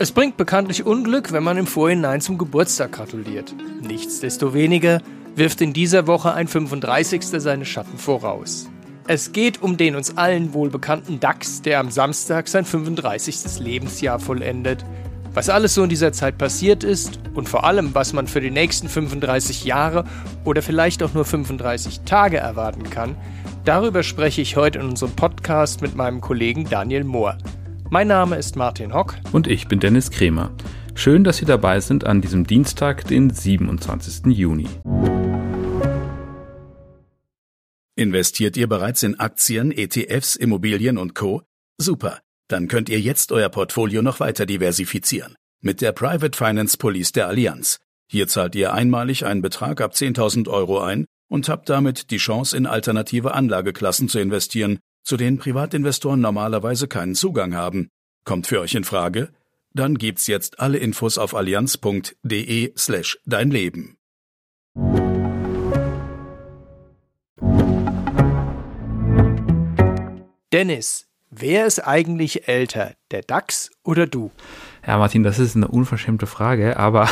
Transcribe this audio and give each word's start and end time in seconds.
Es 0.00 0.12
bringt 0.12 0.36
bekanntlich 0.36 0.86
Unglück, 0.86 1.32
wenn 1.32 1.42
man 1.42 1.56
im 1.56 1.66
Vorhinein 1.66 2.20
zum 2.20 2.38
Geburtstag 2.38 2.92
gratuliert. 2.92 3.54
Nichtsdestoweniger 3.80 5.02
wirft 5.34 5.60
in 5.60 5.72
dieser 5.72 6.06
Woche 6.06 6.32
ein 6.32 6.46
35. 6.46 7.24
seine 7.24 7.64
Schatten 7.64 7.98
voraus. 7.98 8.68
Es 9.06 9.32
geht 9.32 9.62
um 9.62 9.76
den 9.76 9.96
uns 9.96 10.16
allen 10.16 10.52
wohlbekannten 10.52 11.18
DAX, 11.18 11.62
der 11.62 11.80
am 11.80 11.90
Samstag 11.90 12.46
sein 12.46 12.64
35. 12.64 13.58
Lebensjahr 13.58 14.20
vollendet. 14.20 14.84
Was 15.34 15.48
alles 15.48 15.74
so 15.74 15.82
in 15.82 15.88
dieser 15.88 16.12
Zeit 16.12 16.38
passiert 16.38 16.84
ist 16.84 17.20
und 17.34 17.48
vor 17.48 17.64
allem, 17.64 17.94
was 17.94 18.12
man 18.12 18.26
für 18.26 18.40
die 18.40 18.50
nächsten 18.50 18.88
35 18.88 19.64
Jahre 19.64 20.04
oder 20.44 20.62
vielleicht 20.62 21.02
auch 21.02 21.14
nur 21.14 21.24
35 21.24 22.00
Tage 22.00 22.38
erwarten 22.38 22.84
kann, 22.84 23.16
darüber 23.64 24.02
spreche 24.02 24.40
ich 24.40 24.56
heute 24.56 24.78
in 24.80 24.86
unserem 24.86 25.12
Podcast 25.12 25.82
mit 25.82 25.94
meinem 25.94 26.20
Kollegen 26.20 26.68
Daniel 26.68 27.04
Mohr. 27.04 27.38
Mein 27.90 28.08
Name 28.08 28.36
ist 28.36 28.56
Martin 28.56 28.92
Hock. 28.92 29.14
Und 29.32 29.46
ich 29.46 29.68
bin 29.68 29.80
Dennis 29.80 30.10
Kremer. 30.10 30.50
Schön, 30.94 31.24
dass 31.24 31.36
Sie 31.36 31.44
dabei 31.44 31.80
sind 31.80 32.04
an 32.04 32.20
diesem 32.20 32.46
Dienstag, 32.46 33.06
den 33.06 33.30
27. 33.30 34.26
Juni. 34.26 34.66
Investiert 37.94 38.56
ihr 38.56 38.68
bereits 38.68 39.02
in 39.02 39.18
Aktien, 39.18 39.72
ETFs, 39.72 40.36
Immobilien 40.36 40.98
und 40.98 41.14
Co? 41.14 41.42
Super. 41.78 42.20
Dann 42.48 42.66
könnt 42.66 42.88
ihr 42.88 43.00
jetzt 43.00 43.30
euer 43.30 43.50
Portfolio 43.50 44.02
noch 44.02 44.20
weiter 44.20 44.46
diversifizieren. 44.46 45.36
Mit 45.60 45.80
der 45.80 45.92
Private 45.92 46.36
Finance 46.36 46.78
Police 46.78 47.12
der 47.12 47.28
Allianz. 47.28 47.78
Hier 48.10 48.26
zahlt 48.26 48.54
ihr 48.54 48.72
einmalig 48.72 49.26
einen 49.26 49.42
Betrag 49.42 49.82
ab 49.82 49.92
10.000 49.92 50.48
Euro 50.48 50.80
ein 50.80 51.04
und 51.28 51.48
habt 51.50 51.68
damit 51.68 52.10
die 52.10 52.16
Chance, 52.16 52.56
in 52.56 52.66
alternative 52.66 53.34
Anlageklassen 53.34 54.08
zu 54.08 54.18
investieren, 54.18 54.78
zu 55.04 55.18
denen 55.18 55.38
Privatinvestoren 55.38 56.20
normalerweise 56.20 56.88
keinen 56.88 57.14
Zugang 57.14 57.54
haben. 57.54 57.90
Kommt 58.24 58.46
für 58.46 58.60
euch 58.60 58.74
in 58.74 58.84
Frage? 58.84 59.28
Dann 59.74 59.96
gibt's 59.96 60.26
jetzt 60.26 60.58
alle 60.60 60.78
Infos 60.78 61.18
auf 61.18 61.34
allianz.de 61.34 62.72
slash 62.76 63.18
dein 63.26 63.50
Leben. 63.50 63.96
Dennis, 70.50 71.07
wer 71.30 71.66
ist 71.66 71.80
eigentlich 71.80 72.48
älter, 72.48 72.92
der 73.10 73.22
DAX 73.22 73.70
oder 73.84 74.06
du? 74.06 74.30
Ja, 74.86 74.98
Martin, 74.98 75.22
das 75.22 75.38
ist 75.38 75.56
eine 75.56 75.68
unverschämte 75.68 76.26
Frage, 76.26 76.76
aber 76.76 77.08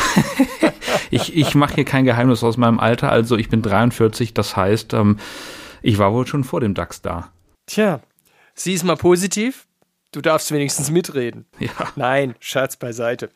ich, 1.10 1.36
ich 1.36 1.54
mache 1.54 1.74
hier 1.74 1.84
kein 1.84 2.04
Geheimnis 2.04 2.42
aus 2.42 2.56
meinem 2.56 2.80
Alter. 2.80 3.10
Also 3.10 3.36
ich 3.36 3.48
bin 3.48 3.62
43, 3.62 4.34
das 4.34 4.56
heißt, 4.56 4.94
ähm, 4.94 5.18
ich 5.82 5.98
war 5.98 6.12
wohl 6.12 6.26
schon 6.26 6.44
vor 6.44 6.60
dem 6.60 6.74
DAX 6.74 7.02
da. 7.02 7.32
Tja, 7.66 8.00
sieh 8.54 8.74
es 8.74 8.84
mal 8.84 8.96
positiv. 8.96 9.65
Du 10.12 10.22
darfst 10.22 10.50
wenigstens 10.52 10.90
mitreden. 10.90 11.46
Ja. 11.58 11.70
Nein, 11.96 12.36
Scherz 12.40 12.76
beiseite. 12.76 13.28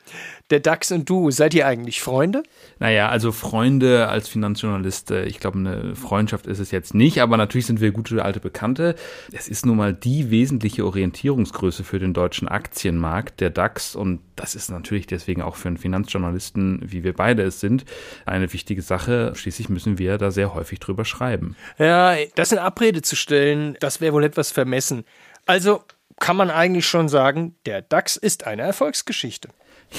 Der 0.51 0.61
DAX 0.61 0.93
und 0.93 1.09
du, 1.11 1.31
seid 1.31 1.53
ihr 1.53 1.67
eigentlich 1.67 2.01
Freunde? 2.01 2.43
Naja, 2.79 3.09
also 3.09 3.33
Freunde 3.33 4.09
als 4.09 4.29
Finanzjournalist, 4.29 5.11
äh, 5.11 5.25
ich 5.25 5.41
glaube, 5.41 5.59
eine 5.59 5.95
Freundschaft 5.95 6.47
ist 6.47 6.59
es 6.59 6.71
jetzt 6.71 6.95
nicht, 6.95 7.21
aber 7.21 7.37
natürlich 7.37 7.67
sind 7.67 7.81
wir 7.81 7.91
gute 7.91 8.25
alte 8.25 8.41
Bekannte. 8.41 8.95
Es 9.33 9.49
ist 9.49 9.67
nun 9.67 9.77
mal 9.77 9.93
die 9.93 10.31
wesentliche 10.31 10.87
Orientierungsgröße 10.87 11.85
für 11.85 11.99
den 11.99 12.15
deutschen 12.15 12.49
Aktienmarkt, 12.49 13.41
der 13.41 13.51
DAX, 13.51 13.95
und 13.95 14.21
das 14.37 14.55
ist 14.55 14.71
natürlich 14.71 15.07
deswegen 15.07 15.43
auch 15.43 15.57
für 15.57 15.69
einen 15.69 15.77
Finanzjournalisten, 15.77 16.81
wie 16.85 17.05
wir 17.05 17.13
beide 17.13 17.43
es 17.43 17.61
sind, 17.61 17.85
eine 18.25 18.53
wichtige 18.53 18.81
Sache. 18.81 19.33
Schließlich 19.35 19.69
müssen 19.69 19.99
wir 19.99 20.17
da 20.19 20.31
sehr 20.31 20.55
häufig 20.55 20.79
drüber 20.79 21.05
schreiben. 21.05 21.57
Ja, 21.79 22.17
das 22.37 22.53
in 22.53 22.59
Abrede 22.59 23.03
zu 23.03 23.17
stellen, 23.17 23.77
das 23.81 24.01
wäre 24.01 24.15
wohl 24.15 24.25
etwas 24.25 24.51
vermessen. 24.51 25.05
Also 25.47 25.83
kann 26.21 26.37
man 26.37 26.51
eigentlich 26.51 26.87
schon 26.87 27.09
sagen, 27.09 27.57
der 27.67 27.83
DAX 27.83 28.17
ist 28.17 28.47
eine 28.47 28.63
Erfolgsgeschichte. 28.63 29.49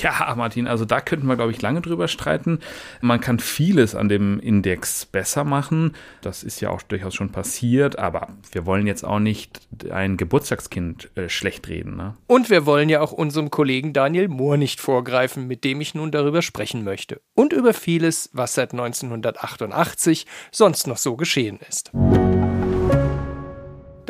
Ja, 0.02 0.34
Martin, 0.38 0.68
also 0.68 0.86
da 0.86 1.02
könnten 1.02 1.28
wir, 1.28 1.36
glaube 1.36 1.52
ich, 1.52 1.62
lange 1.62 1.82
drüber 1.82 2.08
streiten. 2.08 2.60
Man 3.02 3.20
kann 3.20 3.40
vieles 3.40 3.94
an 3.94 4.08
dem 4.08 4.40
Index 4.40 5.06
besser 5.06 5.44
machen. 5.44 5.96
Das 6.22 6.44
ist 6.44 6.62
ja 6.62 6.70
auch 6.70 6.82
durchaus 6.82 7.14
schon 7.14 7.32
passiert, 7.32 8.00
aber 8.00 8.30
wir 8.54 8.66
wollen 8.66 8.88
jetzt 8.88 9.04
auch 9.04 9.20
nicht 9.20 9.60
ein 9.92 10.16
Geburtstagskind 10.16 11.10
äh, 11.16 11.28
schlecht 11.28 11.68
reden. 11.68 11.98
Ne? 11.98 12.16
Und 12.28 12.50
wir 12.50 12.66
wollen 12.66 12.88
ja 12.88 13.02
auch 13.02 13.12
unserem 13.12 13.52
Kollegen 13.52 13.92
Daniel 13.92 14.30
Mohr 14.30 14.56
nicht 14.56 14.80
vorgreifen, 14.80 15.48
mit 15.48 15.66
dem 15.66 15.82
ich 15.82 15.94
nun 15.94 16.12
darüber 16.12 16.42
sprechen 16.42 16.86
möchte. 16.86 17.20
Und 17.36 17.52
über 17.52 17.74
vieles, 17.74 18.30
was 18.32 18.54
seit 18.54 18.72
1988 18.72 20.26
sonst 20.52 20.88
noch 20.88 20.98
so 20.98 21.18
geschehen 21.18 21.60
ist. 21.68 21.92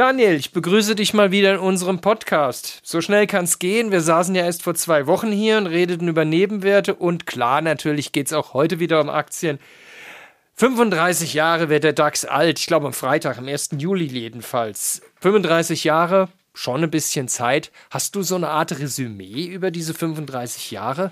Daniel, 0.01 0.34
ich 0.34 0.51
begrüße 0.51 0.95
dich 0.95 1.13
mal 1.13 1.29
wieder 1.29 1.53
in 1.53 1.59
unserem 1.59 2.01
Podcast. 2.01 2.79
So 2.81 3.01
schnell 3.01 3.28
kann 3.28 3.44
es 3.44 3.59
gehen. 3.59 3.91
Wir 3.91 4.01
saßen 4.01 4.34
ja 4.34 4.44
erst 4.44 4.63
vor 4.63 4.73
zwei 4.73 5.06
Wochen 5.06 5.31
hier 5.31 5.59
und 5.59 5.67
redeten 5.67 6.07
über 6.07 6.25
Nebenwerte 6.25 6.95
und 6.95 7.28
klar, 7.28 7.62
natürlich 7.62 8.11
geht 8.11 8.25
es 8.25 8.34
auch 8.34 8.56
heute 8.56 8.79
wieder 8.79 9.00
um 9.00 9.11
Aktien. 9.11 9.59
35 10.56 11.35
Jahre 11.35 11.69
wird 11.69 11.84
der 11.84 11.94
DAX 11.94 12.25
alt. 12.25 12.57
Ich 12.57 12.66
glaube 12.66 12.88
am 12.88 12.94
Freitag, 12.94 13.38
am 13.38 13.47
1. 13.47 13.75
Juli 13.78 14.06
jedenfalls. 14.06 15.03
35 15.19 15.84
Jahre, 15.84 16.29
schon 16.56 16.81
ein 16.81 16.90
bisschen 16.90 17.28
Zeit. 17.28 17.72
Hast 17.91 18.16
du 18.16 18.23
so 18.23 18.34
eine 18.34 18.50
Art 18.50 18.79
Resümee 18.79 19.45
über 19.45 19.69
diese 19.69 19.94
35 19.94 20.72
Jahre? 20.72 21.11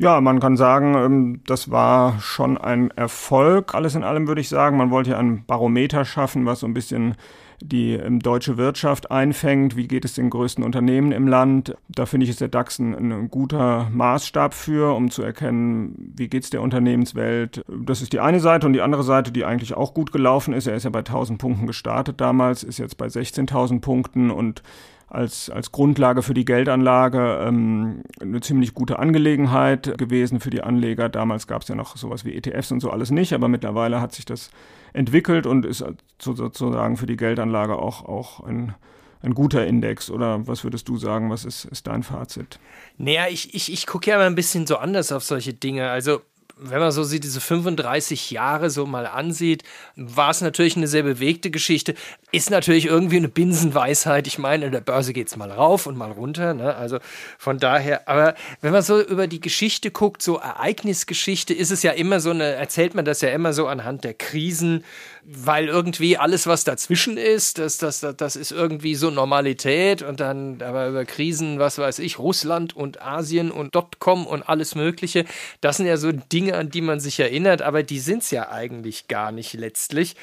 Ja, 0.00 0.22
man 0.22 0.40
kann 0.40 0.56
sagen, 0.56 0.94
ähm, 0.94 1.40
das 1.44 1.70
war 1.70 2.18
schon 2.20 2.56
ein 2.56 2.90
Erfolg. 2.92 3.74
Alles 3.74 3.94
in 3.94 4.02
allem 4.02 4.28
würde 4.28 4.40
ich 4.40 4.48
sagen, 4.48 4.78
man 4.78 4.90
wollte 4.90 5.10
ja 5.10 5.18
ein 5.18 5.44
Barometer 5.44 6.06
schaffen, 6.06 6.46
was 6.46 6.60
so 6.60 6.66
ein 6.66 6.72
bisschen 6.72 7.16
die 7.60 7.92
ähm, 7.92 8.18
deutsche 8.18 8.56
Wirtschaft 8.56 9.10
einfängt. 9.10 9.76
Wie 9.76 9.86
geht 9.86 10.06
es 10.06 10.14
den 10.14 10.30
größten 10.30 10.64
Unternehmen 10.64 11.12
im 11.12 11.28
Land? 11.28 11.76
Da 11.90 12.06
finde 12.06 12.24
ich, 12.24 12.30
ist 12.30 12.40
der 12.40 12.48
DAX 12.48 12.78
ein, 12.78 12.94
ein 12.94 13.28
guter 13.28 13.90
Maßstab 13.92 14.54
für, 14.54 14.96
um 14.96 15.10
zu 15.10 15.22
erkennen, 15.22 16.14
wie 16.16 16.28
geht 16.28 16.44
es 16.44 16.50
der 16.50 16.62
Unternehmenswelt. 16.62 17.62
Das 17.68 18.00
ist 18.00 18.14
die 18.14 18.20
eine 18.20 18.40
Seite 18.40 18.66
und 18.66 18.72
die 18.72 18.80
andere 18.80 19.02
Seite, 19.02 19.32
die 19.32 19.44
eigentlich 19.44 19.74
auch 19.74 19.92
gut 19.92 20.12
gelaufen 20.12 20.54
ist. 20.54 20.66
Er 20.66 20.76
ist 20.76 20.84
ja 20.84 20.90
bei 20.90 21.00
1000 21.00 21.38
Punkten 21.38 21.66
gestartet 21.66 22.22
damals, 22.22 22.62
ist 22.62 22.78
jetzt 22.78 22.96
bei 22.96 23.08
16.000 23.08 23.82
Punkten 23.82 24.30
und 24.30 24.62
als, 25.10 25.50
als 25.50 25.72
Grundlage 25.72 26.22
für 26.22 26.34
die 26.34 26.44
Geldanlage 26.44 27.44
ähm, 27.44 28.02
eine 28.20 28.40
ziemlich 28.40 28.74
gute 28.74 29.00
Angelegenheit 29.00 29.98
gewesen 29.98 30.38
für 30.38 30.50
die 30.50 30.62
Anleger. 30.62 31.08
Damals 31.08 31.48
gab 31.48 31.62
es 31.62 31.68
ja 31.68 31.74
noch 31.74 31.96
sowas 31.96 32.24
wie 32.24 32.34
ETFs 32.34 32.70
und 32.70 32.78
so 32.78 32.90
alles 32.90 33.10
nicht, 33.10 33.32
aber 33.32 33.48
mittlerweile 33.48 34.00
hat 34.00 34.12
sich 34.12 34.24
das 34.24 34.50
entwickelt 34.92 35.46
und 35.46 35.66
ist 35.66 35.84
sozusagen 36.20 36.96
für 36.96 37.06
die 37.06 37.16
Geldanlage 37.16 37.76
auch, 37.76 38.04
auch 38.04 38.40
ein, 38.40 38.74
ein 39.20 39.34
guter 39.34 39.66
Index. 39.66 40.10
Oder 40.10 40.46
was 40.46 40.62
würdest 40.62 40.88
du 40.88 40.96
sagen? 40.96 41.28
Was 41.28 41.44
ist, 41.44 41.64
ist 41.64 41.88
dein 41.88 42.04
Fazit? 42.04 42.60
Naja, 42.96 43.26
ich, 43.28 43.52
ich, 43.52 43.72
ich 43.72 43.86
gucke 43.88 44.10
ja 44.10 44.16
immer 44.16 44.26
ein 44.26 44.36
bisschen 44.36 44.68
so 44.68 44.76
anders 44.76 45.10
auf 45.10 45.24
solche 45.24 45.54
Dinge. 45.54 45.90
Also 45.90 46.20
wenn 46.62 46.80
man 46.80 46.92
so 46.92 47.02
sieht, 47.02 47.24
diese 47.24 47.40
35 47.40 48.30
Jahre 48.30 48.70
so 48.70 48.86
mal 48.86 49.06
ansieht, 49.06 49.62
war 49.96 50.30
es 50.30 50.40
natürlich 50.40 50.76
eine 50.76 50.86
sehr 50.86 51.02
bewegte 51.02 51.50
Geschichte. 51.50 51.94
Ist 52.32 52.50
natürlich 52.50 52.86
irgendwie 52.86 53.16
eine 53.16 53.28
Binsenweisheit. 53.28 54.26
Ich 54.26 54.38
meine, 54.38 54.66
in 54.66 54.72
der 54.72 54.80
Börse 54.80 55.12
geht 55.12 55.28
es 55.28 55.36
mal 55.36 55.50
rauf 55.50 55.86
und 55.86 55.96
mal 55.96 56.12
runter. 56.12 56.54
Ne? 56.54 56.74
Also 56.74 56.98
von 57.38 57.58
daher, 57.58 58.08
aber 58.08 58.34
wenn 58.60 58.72
man 58.72 58.82
so 58.82 59.00
über 59.00 59.26
die 59.26 59.40
Geschichte 59.40 59.90
guckt, 59.90 60.22
so 60.22 60.36
Ereignisgeschichte, 60.36 61.54
ist 61.54 61.70
es 61.70 61.82
ja 61.82 61.92
immer 61.92 62.20
so 62.20 62.30
eine, 62.30 62.44
erzählt 62.44 62.94
man 62.94 63.04
das 63.04 63.20
ja 63.22 63.30
immer 63.30 63.52
so 63.52 63.66
anhand 63.66 64.04
der 64.04 64.14
Krisen, 64.14 64.84
weil 65.22 65.68
irgendwie 65.68 66.16
alles, 66.16 66.46
was 66.46 66.64
dazwischen 66.64 67.16
ist, 67.16 67.58
das, 67.58 67.78
das, 67.78 68.00
das 68.16 68.36
ist 68.36 68.52
irgendwie 68.52 68.94
so 68.94 69.10
Normalität 69.10 70.02
und 70.02 70.20
dann 70.20 70.62
aber 70.62 70.88
über 70.88 71.04
Krisen, 71.04 71.58
was 71.58 71.78
weiß 71.78 71.98
ich, 71.98 72.18
Russland 72.18 72.74
und 72.74 73.02
Asien 73.02 73.50
und 73.50 73.74
Dotcom 73.74 74.26
und 74.26 74.42
alles 74.48 74.74
Mögliche, 74.74 75.24
das 75.60 75.76
sind 75.76 75.86
ja 75.86 75.96
so 75.96 76.12
Dinge, 76.12 76.56
an 76.56 76.70
die 76.70 76.80
man 76.80 77.00
sich 77.00 77.20
erinnert, 77.20 77.62
aber 77.62 77.82
die 77.82 78.00
sind 78.00 78.22
es 78.22 78.30
ja 78.30 78.50
eigentlich 78.50 79.08
gar 79.08 79.32
nicht 79.32 79.52
letztlich. 79.54 80.16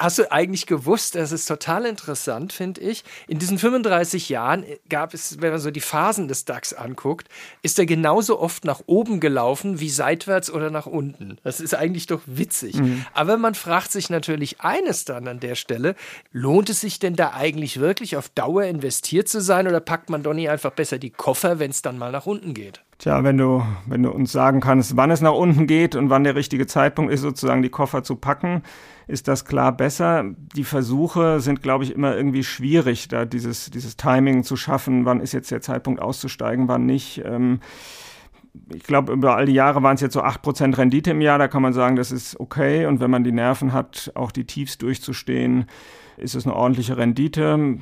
Hast 0.00 0.18
du 0.18 0.32
eigentlich 0.32 0.64
gewusst, 0.64 1.14
das 1.14 1.30
ist 1.30 1.44
total 1.44 1.84
interessant, 1.84 2.54
finde 2.54 2.80
ich. 2.80 3.04
In 3.28 3.38
diesen 3.38 3.58
35 3.58 4.30
Jahren 4.30 4.64
gab 4.88 5.12
es, 5.12 5.42
wenn 5.42 5.50
man 5.50 5.60
so 5.60 5.70
die 5.70 5.82
Phasen 5.82 6.26
des 6.26 6.46
DAX 6.46 6.72
anguckt, 6.72 7.28
ist 7.60 7.78
er 7.78 7.84
genauso 7.84 8.40
oft 8.40 8.64
nach 8.64 8.80
oben 8.86 9.20
gelaufen 9.20 9.78
wie 9.78 9.90
seitwärts 9.90 10.50
oder 10.50 10.70
nach 10.70 10.86
unten. 10.86 11.36
Das 11.44 11.60
ist 11.60 11.74
eigentlich 11.74 12.06
doch 12.06 12.22
witzig. 12.24 12.76
Mhm. 12.76 13.04
Aber 13.12 13.36
man 13.36 13.54
fragt 13.54 13.92
sich 13.92 14.08
natürlich 14.08 14.62
eines 14.62 15.04
dann 15.04 15.28
an 15.28 15.38
der 15.38 15.54
Stelle, 15.54 15.94
lohnt 16.32 16.70
es 16.70 16.80
sich 16.80 16.98
denn 16.98 17.14
da 17.14 17.34
eigentlich 17.34 17.78
wirklich 17.78 18.16
auf 18.16 18.30
Dauer 18.30 18.64
investiert 18.64 19.28
zu 19.28 19.42
sein 19.42 19.68
oder 19.68 19.80
packt 19.80 20.08
man 20.08 20.22
doch 20.22 20.32
nicht 20.32 20.48
einfach 20.48 20.70
besser 20.70 20.96
die 20.96 21.10
Koffer, 21.10 21.58
wenn 21.58 21.72
es 21.72 21.82
dann 21.82 21.98
mal 21.98 22.10
nach 22.10 22.24
unten 22.24 22.54
geht? 22.54 22.80
Tja, 23.00 23.24
wenn 23.24 23.38
du, 23.38 23.62
wenn 23.86 24.02
du 24.02 24.10
uns 24.10 24.30
sagen 24.30 24.60
kannst, 24.60 24.94
wann 24.94 25.10
es 25.10 25.22
nach 25.22 25.32
unten 25.32 25.66
geht 25.66 25.96
und 25.96 26.10
wann 26.10 26.22
der 26.22 26.34
richtige 26.34 26.66
Zeitpunkt 26.66 27.10
ist, 27.10 27.22
sozusagen 27.22 27.62
die 27.62 27.70
Koffer 27.70 28.02
zu 28.02 28.14
packen, 28.14 28.62
ist 29.10 29.28
das 29.28 29.44
klar 29.44 29.76
besser. 29.76 30.24
Die 30.54 30.64
Versuche 30.64 31.40
sind, 31.40 31.62
glaube 31.62 31.84
ich, 31.84 31.94
immer 31.94 32.16
irgendwie 32.16 32.44
schwierig, 32.44 33.08
da 33.08 33.24
dieses, 33.24 33.70
dieses 33.70 33.96
Timing 33.96 34.44
zu 34.44 34.56
schaffen, 34.56 35.04
wann 35.04 35.20
ist 35.20 35.32
jetzt 35.32 35.50
der 35.50 35.60
Zeitpunkt 35.60 36.00
auszusteigen, 36.00 36.68
wann 36.68 36.86
nicht. 36.86 37.22
Ähm, 37.24 37.60
ich 38.74 38.82
glaube, 38.82 39.12
über 39.12 39.36
all 39.36 39.46
die 39.46 39.52
Jahre 39.52 39.82
waren 39.82 39.94
es 39.94 40.00
jetzt 40.00 40.14
so 40.14 40.22
8% 40.22 40.76
Rendite 40.76 41.10
im 41.12 41.20
Jahr, 41.20 41.38
da 41.38 41.48
kann 41.48 41.62
man 41.62 41.72
sagen, 41.72 41.96
das 41.96 42.10
ist 42.10 42.38
okay. 42.40 42.86
Und 42.86 43.00
wenn 43.00 43.10
man 43.10 43.24
die 43.24 43.32
Nerven 43.32 43.72
hat, 43.72 44.10
auch 44.14 44.32
die 44.32 44.44
Tiefs 44.44 44.78
durchzustehen, 44.78 45.66
ist 46.16 46.34
es 46.34 46.46
eine 46.46 46.54
ordentliche 46.54 46.96
Rendite. 46.96 47.78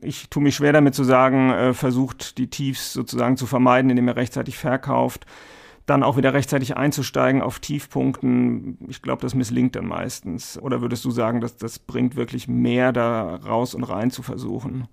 Ich 0.00 0.30
tue 0.30 0.42
mich 0.42 0.56
schwer 0.56 0.72
damit 0.72 0.94
zu 0.94 1.04
sagen, 1.04 1.50
äh, 1.50 1.74
versucht 1.74 2.38
die 2.38 2.48
Tiefs 2.48 2.92
sozusagen 2.92 3.36
zu 3.36 3.46
vermeiden, 3.46 3.90
indem 3.90 4.08
er 4.08 4.16
rechtzeitig 4.16 4.58
verkauft 4.58 5.26
dann 5.86 6.02
auch 6.02 6.16
wieder 6.16 6.32
rechtzeitig 6.32 6.76
einzusteigen 6.76 7.42
auf 7.42 7.58
Tiefpunkten, 7.58 8.78
ich 8.88 9.02
glaube, 9.02 9.22
das 9.22 9.34
misslingt 9.34 9.76
dann 9.76 9.86
meistens. 9.86 10.58
Oder 10.58 10.80
würdest 10.80 11.04
du 11.04 11.10
sagen, 11.10 11.40
dass 11.40 11.56
das 11.56 11.78
bringt 11.78 12.16
wirklich 12.16 12.48
mehr, 12.48 12.92
da 12.92 13.36
raus 13.36 13.74
und 13.74 13.84
rein 13.84 14.10
zu 14.10 14.22
versuchen? 14.22 14.88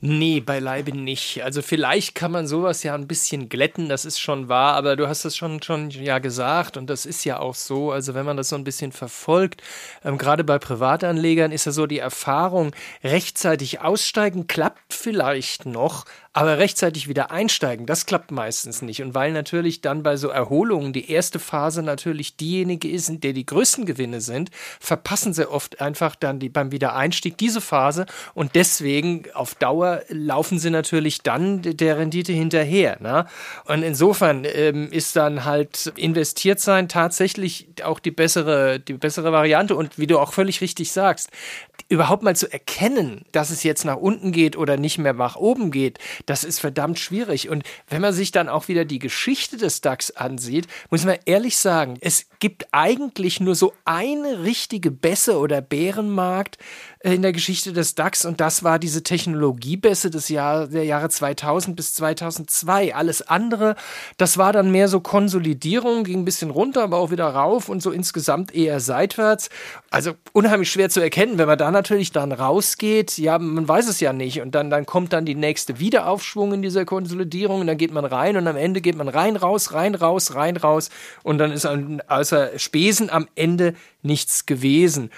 Nee, 0.00 0.40
beileibe 0.40 0.96
nicht. 0.96 1.42
Also 1.44 1.60
vielleicht 1.60 2.14
kann 2.14 2.32
man 2.32 2.46
sowas 2.46 2.82
ja 2.82 2.94
ein 2.94 3.06
bisschen 3.06 3.48
glätten, 3.48 3.88
das 3.88 4.04
ist 4.06 4.18
schon 4.18 4.48
wahr, 4.48 4.74
aber 4.74 4.96
du 4.96 5.08
hast 5.08 5.24
das 5.24 5.36
schon, 5.36 5.62
schon 5.62 5.90
ja 5.90 6.18
gesagt 6.18 6.76
und 6.78 6.88
das 6.88 7.04
ist 7.04 7.24
ja 7.24 7.38
auch 7.38 7.54
so. 7.54 7.92
Also 7.92 8.14
wenn 8.14 8.24
man 8.24 8.36
das 8.38 8.48
so 8.48 8.56
ein 8.56 8.64
bisschen 8.64 8.92
verfolgt, 8.92 9.62
ähm, 10.04 10.16
gerade 10.16 10.44
bei 10.44 10.58
Privatanlegern 10.58 11.52
ist 11.52 11.66
ja 11.66 11.72
so 11.72 11.86
die 11.86 11.98
Erfahrung, 11.98 12.72
rechtzeitig 13.04 13.80
aussteigen 13.82 14.46
klappt 14.46 14.94
vielleicht 14.94 15.66
noch, 15.66 16.06
aber 16.32 16.58
rechtzeitig 16.58 17.08
wieder 17.08 17.32
einsteigen, 17.32 17.86
das 17.86 18.06
klappt 18.06 18.30
meistens 18.30 18.82
nicht. 18.82 19.02
Und 19.02 19.14
weil 19.14 19.32
natürlich 19.32 19.80
dann 19.80 20.04
bei 20.04 20.16
so 20.16 20.28
Erholungen 20.28 20.92
die 20.92 21.10
erste 21.10 21.40
Phase 21.40 21.82
natürlich 21.82 22.36
diejenige 22.36 22.88
ist, 22.88 23.08
in 23.08 23.20
der 23.20 23.32
die 23.32 23.44
größten 23.44 23.84
Gewinne 23.84 24.20
sind, 24.20 24.50
verpassen 24.78 25.34
sie 25.34 25.50
oft 25.50 25.80
einfach 25.80 26.14
dann 26.14 26.38
die, 26.38 26.48
beim 26.48 26.70
Wiedereinstieg 26.70 27.36
diese 27.36 27.60
Phase 27.60 28.06
und 28.34 28.54
deswegen 28.54 29.24
auf 29.34 29.56
Dauer 29.56 30.02
laufen 30.08 30.60
sie 30.60 30.70
natürlich 30.70 31.22
dann 31.22 31.62
der 31.62 31.98
Rendite 31.98 32.32
hinterher. 32.32 32.98
Ne? 33.00 33.26
Und 33.64 33.82
insofern 33.82 34.44
ähm, 34.44 34.88
ist 34.92 35.16
dann 35.16 35.44
halt 35.44 35.92
investiert 35.96 36.60
sein 36.60 36.88
tatsächlich 36.88 37.66
auch 37.82 37.98
die 37.98 38.12
bessere, 38.12 38.78
die 38.78 38.92
bessere 38.92 39.32
Variante. 39.32 39.74
Und 39.74 39.98
wie 39.98 40.06
du 40.06 40.18
auch 40.20 40.32
völlig 40.32 40.60
richtig 40.60 40.92
sagst, 40.92 41.30
überhaupt 41.88 42.22
mal 42.22 42.36
zu 42.36 42.52
erkennen, 42.52 43.24
dass 43.32 43.50
es 43.50 43.62
jetzt 43.62 43.84
nach 43.84 43.96
unten 43.96 44.32
geht 44.32 44.56
oder 44.56 44.76
nicht 44.76 44.98
mehr 44.98 45.12
nach 45.12 45.36
oben 45.36 45.70
geht, 45.70 45.98
das 46.26 46.44
ist 46.44 46.60
verdammt 46.60 46.98
schwierig. 46.98 47.48
Und 47.48 47.64
wenn 47.88 48.00
man 48.00 48.12
sich 48.12 48.32
dann 48.32 48.48
auch 48.48 48.68
wieder 48.68 48.84
die 48.84 48.98
Geschichte 48.98 49.56
des 49.56 49.80
DAX 49.80 50.10
ansieht, 50.10 50.66
muss 50.90 51.04
man 51.04 51.18
ehrlich 51.24 51.56
sagen, 51.56 51.96
es 52.00 52.26
gibt 52.40 52.66
eigentlich 52.72 53.40
nur 53.40 53.54
so 53.54 53.72
eine 53.84 54.42
richtige 54.42 54.90
Bässe 54.90 55.38
oder 55.38 55.60
Bärenmarkt 55.60 56.58
äh, 57.00 57.14
in 57.14 57.22
der 57.22 57.32
Geschichte 57.32 57.72
des 57.72 57.94
DAX 57.94 58.24
und 58.24 58.40
das 58.40 58.64
war 58.64 58.78
diese 58.78 59.02
Technologiebässe 59.02 60.10
des 60.10 60.28
Jahr, 60.28 60.66
der 60.66 60.84
Jahre 60.84 61.08
2000 61.08 61.76
bis 61.76 61.94
2002. 61.94 62.94
Alles 62.94 63.22
andere, 63.22 63.76
das 64.16 64.38
war 64.38 64.52
dann 64.52 64.70
mehr 64.70 64.88
so 64.88 65.00
Konsolidierung, 65.00 66.04
ging 66.04 66.20
ein 66.20 66.24
bisschen 66.24 66.50
runter, 66.50 66.82
aber 66.82 66.98
auch 66.98 67.10
wieder 67.10 67.26
rauf 67.26 67.68
und 67.68 67.82
so 67.82 67.90
insgesamt 67.90 68.54
eher 68.54 68.80
seitwärts. 68.80 69.50
Also 69.90 70.12
unheimlich 70.32 70.70
schwer 70.70 70.90
zu 70.90 71.00
erkennen, 71.00 71.38
wenn 71.38 71.46
man 71.46 71.58
da 71.58 71.69
natürlich 71.70 72.12
dann 72.12 72.32
rausgeht, 72.32 73.18
ja, 73.18 73.38
man 73.38 73.66
weiß 73.66 73.88
es 73.88 74.00
ja 74.00 74.12
nicht 74.12 74.40
und 74.40 74.54
dann, 74.54 74.70
dann 74.70 74.86
kommt 74.86 75.12
dann 75.12 75.24
die 75.24 75.34
nächste 75.34 75.78
Wiederaufschwung 75.78 76.54
in 76.54 76.62
dieser 76.62 76.84
Konsolidierung 76.84 77.60
und 77.60 77.66
dann 77.66 77.78
geht 77.78 77.92
man 77.92 78.04
rein 78.04 78.36
und 78.36 78.46
am 78.46 78.56
Ende 78.56 78.80
geht 78.80 78.96
man 78.96 79.08
rein, 79.08 79.36
raus, 79.36 79.72
rein, 79.72 79.94
raus, 79.94 80.34
rein, 80.34 80.56
raus 80.56 80.90
und 81.22 81.38
dann 81.38 81.52
ist 81.52 81.66
außer 81.66 82.58
Spesen 82.58 83.10
am 83.10 83.28
Ende 83.34 83.74
nichts 84.02 84.46
gewesen. 84.46 85.10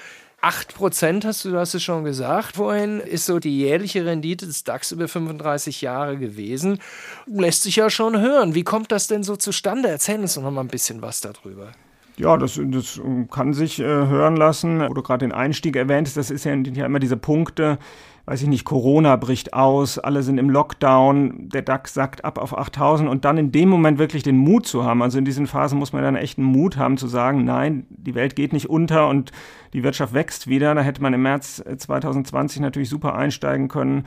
8% 0.43 1.25
hast 1.25 1.45
du, 1.45 1.51
du 1.51 1.59
hast 1.59 1.75
es 1.75 1.85
schon 1.85 2.03
gesagt 2.03 2.57
vorhin, 2.57 2.99
ist 2.99 3.27
so 3.27 3.39
die 3.39 3.59
jährliche 3.59 4.05
Rendite 4.05 4.45
des 4.45 4.65
DAX 4.65 4.91
über 4.91 5.07
35 5.07 5.83
Jahre 5.83 6.19
gewesen. 6.19 6.81
Lässt 7.27 7.63
sich 7.63 7.77
ja 7.77 7.89
schon 7.91 8.21
hören. 8.21 8.57
Wie 8.57 8.65
kommt 8.65 8.91
das 8.91 9.07
denn 9.07 9.23
so 9.23 9.37
zustande? 9.37 9.89
Erzähl 9.89 10.19
uns 10.19 10.35
doch 10.35 10.43
noch 10.43 10.51
mal 10.51 10.63
ein 10.63 10.69
bisschen 10.69 11.01
was 11.01 11.21
darüber. 11.21 11.71
Ja, 12.17 12.37
das, 12.37 12.61
das 12.63 13.01
kann 13.31 13.55
sich 13.55 13.81
äh, 13.81 13.85
hören 13.85 14.37
lassen. 14.37 14.81
Wo 14.81 14.95
du 14.95 15.03
gerade 15.03 15.27
den 15.27 15.33
Einstieg 15.33 15.77
erwähntest, 15.77 16.17
das 16.17 16.31
ist 16.31 16.45
ja, 16.45 16.55
ja 16.55 16.87
immer 16.87 16.99
diese 16.99 17.17
Punkte, 17.17 17.79
weiß 18.27 18.43
ich 18.43 18.49
nicht, 18.49 18.65
Corona 18.65 19.17
bricht 19.17 19.53
aus, 19.53 19.99
alle 19.99 20.23
sind 20.23 20.39
im 20.39 20.49
Lockdown, 20.49 21.49
der 21.49 21.63
DAX 21.63 21.95
sackt 21.95 22.25
ab 22.25 22.39
auf 22.39 22.57
8000 22.57 23.09
und 23.09 23.25
dann 23.25 23.37
in 23.37 23.51
dem 23.51 23.69
Moment 23.69 23.99
wirklich 23.99 24.23
den 24.23 24.37
Mut 24.37 24.67
zu 24.67 24.85
haben. 24.85 25.03
Also 25.03 25.19
in 25.19 25.25
diesen 25.25 25.47
Phasen 25.47 25.79
muss 25.79 25.93
man 25.93 26.03
dann 26.03 26.15
echt 26.15 26.39
einen 26.39 26.47
Mut 26.47 26.77
haben 26.77 26.99
zu 26.99 27.09
sagen, 27.09 27.45
nein, 27.45 27.87
die 27.91 28.15
Welt 28.15 28.37
geht 28.37 28.53
nicht 28.53 28.71
unter 28.71 29.09
und 29.09 29.33
die 29.73 29.83
Wirtschaft 29.83 30.15
wächst 30.15 30.47
wieder. 30.47 30.75
Da 30.75 30.83
hätte 30.83 31.03
man 31.03 31.15
im 31.15 31.23
März 31.23 31.65
2020 31.77 32.61
natürlich 32.61 32.89
super 32.89 33.15
einsteigen 33.15 33.69
können. 33.69 34.05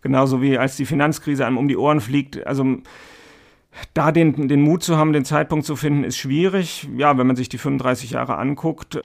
Genauso 0.00 0.40
wie 0.40 0.58
als 0.58 0.76
die 0.76 0.86
Finanzkrise 0.86 1.44
einem 1.44 1.58
um 1.58 1.66
die 1.66 1.76
Ohren 1.76 2.00
fliegt. 2.00 2.46
Also 2.46 2.76
da 3.94 4.12
den, 4.12 4.48
den 4.48 4.60
Mut 4.60 4.82
zu 4.82 4.96
haben, 4.96 5.12
den 5.12 5.24
Zeitpunkt 5.24 5.66
zu 5.66 5.76
finden, 5.76 6.04
ist 6.04 6.16
schwierig. 6.16 6.88
Ja, 6.96 7.18
wenn 7.18 7.26
man 7.26 7.36
sich 7.36 7.48
die 7.48 7.58
35 7.58 8.10
Jahre 8.10 8.36
anguckt, 8.36 9.00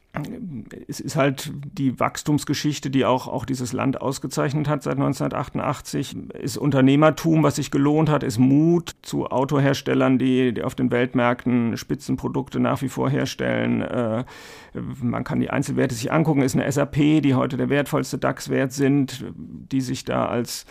es 0.87 0.99
ist 0.99 1.15
halt 1.15 1.51
die 1.77 1.99
Wachstumsgeschichte, 1.99 2.89
die 2.89 3.05
auch, 3.05 3.27
auch 3.27 3.45
dieses 3.45 3.73
Land 3.73 4.01
ausgezeichnet 4.01 4.67
hat 4.67 4.83
seit 4.83 4.95
1988, 4.95 6.15
ist 6.39 6.57
Unternehmertum, 6.57 7.43
was 7.43 7.55
sich 7.55 7.71
gelohnt 7.71 8.09
hat, 8.09 8.23
ist 8.23 8.37
Mut 8.37 8.91
zu 9.01 9.27
Autoherstellern, 9.27 10.19
die, 10.19 10.53
die 10.53 10.63
auf 10.63 10.75
den 10.75 10.91
Weltmärkten 10.91 11.77
Spitzenprodukte 11.77 12.59
nach 12.59 12.81
wie 12.81 12.89
vor 12.89 13.09
herstellen. 13.09 13.81
Äh, 13.81 14.23
man 15.01 15.23
kann 15.23 15.39
die 15.39 15.49
Einzelwerte 15.49 15.95
sich 15.95 16.11
angucken, 16.11 16.41
ist 16.41 16.55
eine 16.55 16.69
SAP, 16.71 17.21
die 17.21 17.35
heute 17.35 17.57
der 17.57 17.69
wertvollste 17.69 18.17
DAX-Wert 18.17 18.71
sind, 18.71 19.25
die 19.35 19.81
sich 19.81 20.05
da 20.05 20.25
als 20.25 20.65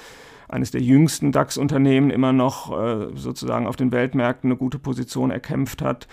eines 0.50 0.70
der 0.70 0.82
jüngsten 0.82 1.32
DAX-Unternehmen 1.32 2.10
immer 2.10 2.32
noch 2.32 2.76
äh, 2.76 3.08
sozusagen 3.14 3.66
auf 3.66 3.76
den 3.76 3.92
Weltmärkten 3.92 4.50
eine 4.50 4.56
gute 4.56 4.78
Position 4.78 5.30
erkämpft 5.30 5.82
hat. 5.82 6.08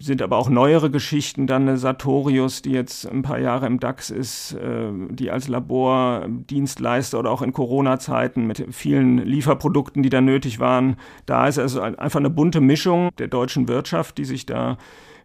Sind 0.00 0.22
aber 0.22 0.36
auch 0.36 0.48
neuere 0.48 0.90
Geschichten, 0.90 1.48
dann. 1.48 1.68
Eine 1.68 1.76
Sartorius, 1.76 2.62
die 2.62 2.70
jetzt 2.70 3.10
ein 3.10 3.22
paar 3.22 3.40
Jahre 3.40 3.66
im 3.66 3.80
DAX 3.80 4.10
ist, 4.10 4.52
äh, 4.52 4.90
die 5.10 5.30
als 5.30 5.48
Labordienstleister 5.48 7.18
oder 7.18 7.30
auch 7.30 7.42
in 7.42 7.52
Corona-Zeiten 7.52 8.46
mit 8.46 8.64
vielen 8.70 9.18
Lieferprodukten, 9.18 10.02
die 10.02 10.10
da 10.10 10.20
nötig 10.20 10.60
waren, 10.60 10.96
da 11.26 11.48
ist 11.48 11.58
also 11.58 11.80
einfach 11.80 12.20
eine 12.20 12.30
bunte 12.30 12.60
Mischung 12.60 13.10
der 13.18 13.26
deutschen 13.26 13.66
Wirtschaft, 13.66 14.18
die 14.18 14.24
sich 14.24 14.46
da 14.46 14.78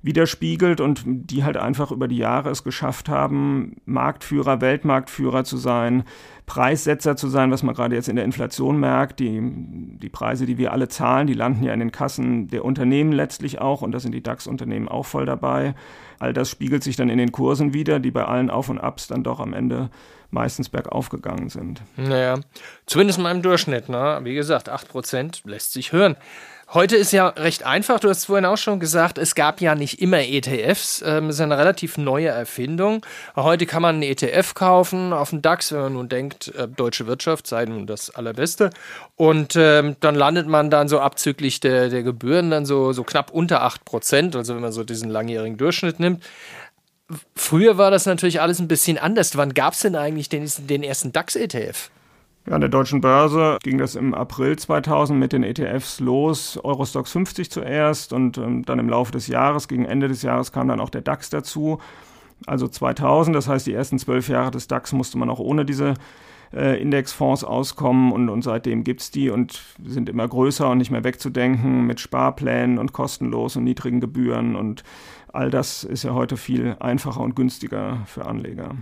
widerspiegelt 0.04 0.81
und 0.81 1.04
die 1.06 1.44
halt 1.44 1.57
einfach 1.57 1.92
über 1.92 2.07
die 2.07 2.18
Jahre 2.18 2.50
es 2.50 2.63
geschafft 2.63 3.09
haben, 3.09 3.77
Marktführer, 3.86 4.59
Weltmarktführer 4.59 5.45
zu 5.45 5.57
sein, 5.57 6.04
Preissetzer 6.45 7.16
zu 7.16 7.30
sein, 7.30 7.51
was 7.51 7.63
man 7.63 7.74
gerade 7.74 7.95
jetzt 7.95 8.10
in 8.10 8.16
der 8.16 8.25
Inflation 8.25 8.80
merkt. 8.80 9.19
Die, 9.19 9.40
die 9.42 10.10
Preise, 10.10 10.45
die 10.45 10.57
wir 10.57 10.74
alle 10.74 10.88
zahlen, 10.88 11.28
die 11.28 11.34
landen 11.34 11.63
ja 11.63 11.74
in 11.74 11.80
den 11.80 11.92
Kassen 11.92 12.48
der 12.48 12.66
Unternehmen 12.66 13.12
letztlich 13.12 13.60
auch 13.60 13.81
und 13.81 13.92
da 13.92 14.00
sind 14.00 14.13
die 14.13 14.24
DAX-Unternehmen 14.24 14.88
auch 14.88 15.06
voll 15.06 15.25
dabei. 15.25 15.74
All 16.19 16.34
das 16.34 16.50
spiegelt 16.50 16.84
sich 16.84 16.95
dann 16.95 17.10
in 17.10 17.18
den 17.18 17.31
Kursen 17.31 17.74
wieder, 17.74 18.00
die 18.00 18.12
bei 18.12 18.25
allen 18.25 18.50
Auf 18.50 18.69
und 18.69 18.80
Abs 18.80 19.07
dann 19.07 19.24
doch 19.24 19.40
am 19.40 19.54
Ende 19.54 19.90
meistens 20.31 20.69
bergauf 20.69 21.10
gegangen 21.10 21.50
sind. 21.50 21.81
Naja, 21.95 22.40
zumindest 22.86 23.19
mal 23.19 23.31
im 23.31 23.42
Durchschnitt. 23.42 23.88
Ne? 23.88 24.19
Wie 24.24 24.34
gesagt, 24.34 24.72
8% 24.72 25.47
lässt 25.47 25.73
sich 25.73 25.92
hören. 25.92 26.16
Heute 26.73 26.95
ist 26.95 27.11
ja 27.11 27.27
recht 27.27 27.68
einfach. 27.68 27.99
Du 27.99 28.09
hast 28.09 28.25
vorhin 28.25 28.45
auch 28.45 28.57
schon 28.57 28.80
gesagt, 28.80 29.19
es 29.19 29.35
gab 29.35 29.61
ja 29.61 29.75
nicht 29.75 30.01
immer 30.01 30.21
ETFs. 30.21 31.03
Ähm, 31.06 31.30
ist 31.30 31.39
eine 31.39 31.56
relativ 31.56 31.99
neue 31.99 32.30
Erfindung. 32.30 33.06
Heute 33.35 33.68
kann 33.68 33.83
man 33.83 33.95
einen 33.95 34.03
ETF 34.03 34.56
kaufen 34.56 35.13
auf 35.13 35.30
dem 35.30 35.44
DAX, 35.44 35.71
wenn 35.71 35.81
man 35.81 35.94
nun 35.94 36.09
denkt, 36.09 36.47
äh, 36.56 36.68
deutsche 36.68 37.06
Wirtschaft 37.06 37.45
sei 37.45 37.65
nun 37.65 37.85
das 37.85 38.09
Allerbeste. 38.09 38.71
Und 39.15 39.56
ähm, 39.56 39.97
dann 39.99 40.15
landet 40.15 40.47
man 40.47 40.71
dann 40.71 40.87
so 40.87 40.99
abzüglich 40.99 41.59
der, 41.59 41.89
der 41.89 42.01
Gebühren 42.01 42.49
dann 42.49 42.65
so, 42.65 42.92
so 42.92 43.03
knapp 43.03 43.30
unter 43.30 43.61
8 43.61 43.85
Prozent. 43.85 44.35
Also 44.35 44.56
wenn 44.56 44.61
man 44.63 44.71
so 44.71 44.83
diesen 44.83 45.11
langjährigen 45.11 45.57
Durchschnitt 45.57 45.99
nimmt. 45.99 46.23
Früher 47.35 47.77
war 47.77 47.92
das 47.92 48.07
natürlich 48.07 48.42
alles 48.42 48.57
ein 48.57 48.68
bisschen 48.68 48.97
anders. 48.97 49.37
Wann 49.37 49.53
gab 49.53 49.73
es 49.73 49.81
denn 49.81 49.95
eigentlich 49.95 50.27
den, 50.27 50.49
den 50.68 50.81
ersten 50.81 51.11
DAX-ETF? 51.11 51.92
Ja, 52.45 52.56
an 52.56 52.62
der 52.62 52.69
deutschen 52.69 53.00
Börse 53.00 53.57
ging 53.64 53.78
das 53.78 53.95
im 53.95 54.14
April 54.14 54.57
2000 54.57 55.18
mit 55.18 55.31
den 55.31 55.44
ETFs 55.44 56.02
los, 56.02 56.59
Eurostox 56.62 57.12
50 57.14 57.50
zuerst 57.50 58.12
und 58.12 58.38
ähm, 58.38 58.66
dann 58.66 58.80
im 58.80 58.90
Laufe 58.90 59.14
des 59.14 59.28
Jahres, 59.28 59.69
gegen 59.69 59.85
Ende 59.85 60.09
des 60.09 60.23
Jahres 60.23 60.52
kam 60.52 60.68
dann 60.68 60.81
auch 60.81 60.90
der 60.90 61.02
DAX 61.02 61.30
dazu. 61.30 61.80
Also 62.45 62.68
2000, 62.68 63.33
das 63.33 63.47
heißt 63.47 63.66
die 63.66 63.73
ersten 63.73 63.97
zwölf 63.97 64.28
Jahre 64.28 64.52
des 64.52 64.68
DAX 64.68 64.92
musste 64.92 65.18
man 65.18 65.30
auch 65.30 65.40
ohne 65.40 65.64
diese 65.64 65.94
äh, 66.54 66.81
Indexfonds 66.81 67.44
auskommen 67.44 68.12
und, 68.12 68.30
und 68.30 68.44
seitdem 68.44 68.83
gibt's 68.83 69.12
die 69.12 69.30
und 69.30 69.62
sind 69.83 70.10
immer 70.10 70.28
größer 70.28 70.69
und 70.69 70.78
nicht 70.78 70.92
mehr 70.92 71.04
wegzudenken 71.04 71.86
mit 71.86 72.00
Sparplänen 72.00 72.78
und 72.78 72.94
kostenlos 72.94 73.56
und 73.56 73.64
niedrigen 73.64 74.00
Gebühren 74.00 74.56
und 74.56 74.83
all 75.31 75.50
das 75.50 75.83
ist 75.83 76.04
ja 76.04 76.14
heute 76.14 76.38
viel 76.38 76.76
einfacher 76.80 77.22
und 77.22 77.36
günstiger 77.36 78.04
für 78.06 78.26
Anleger. 78.26 78.76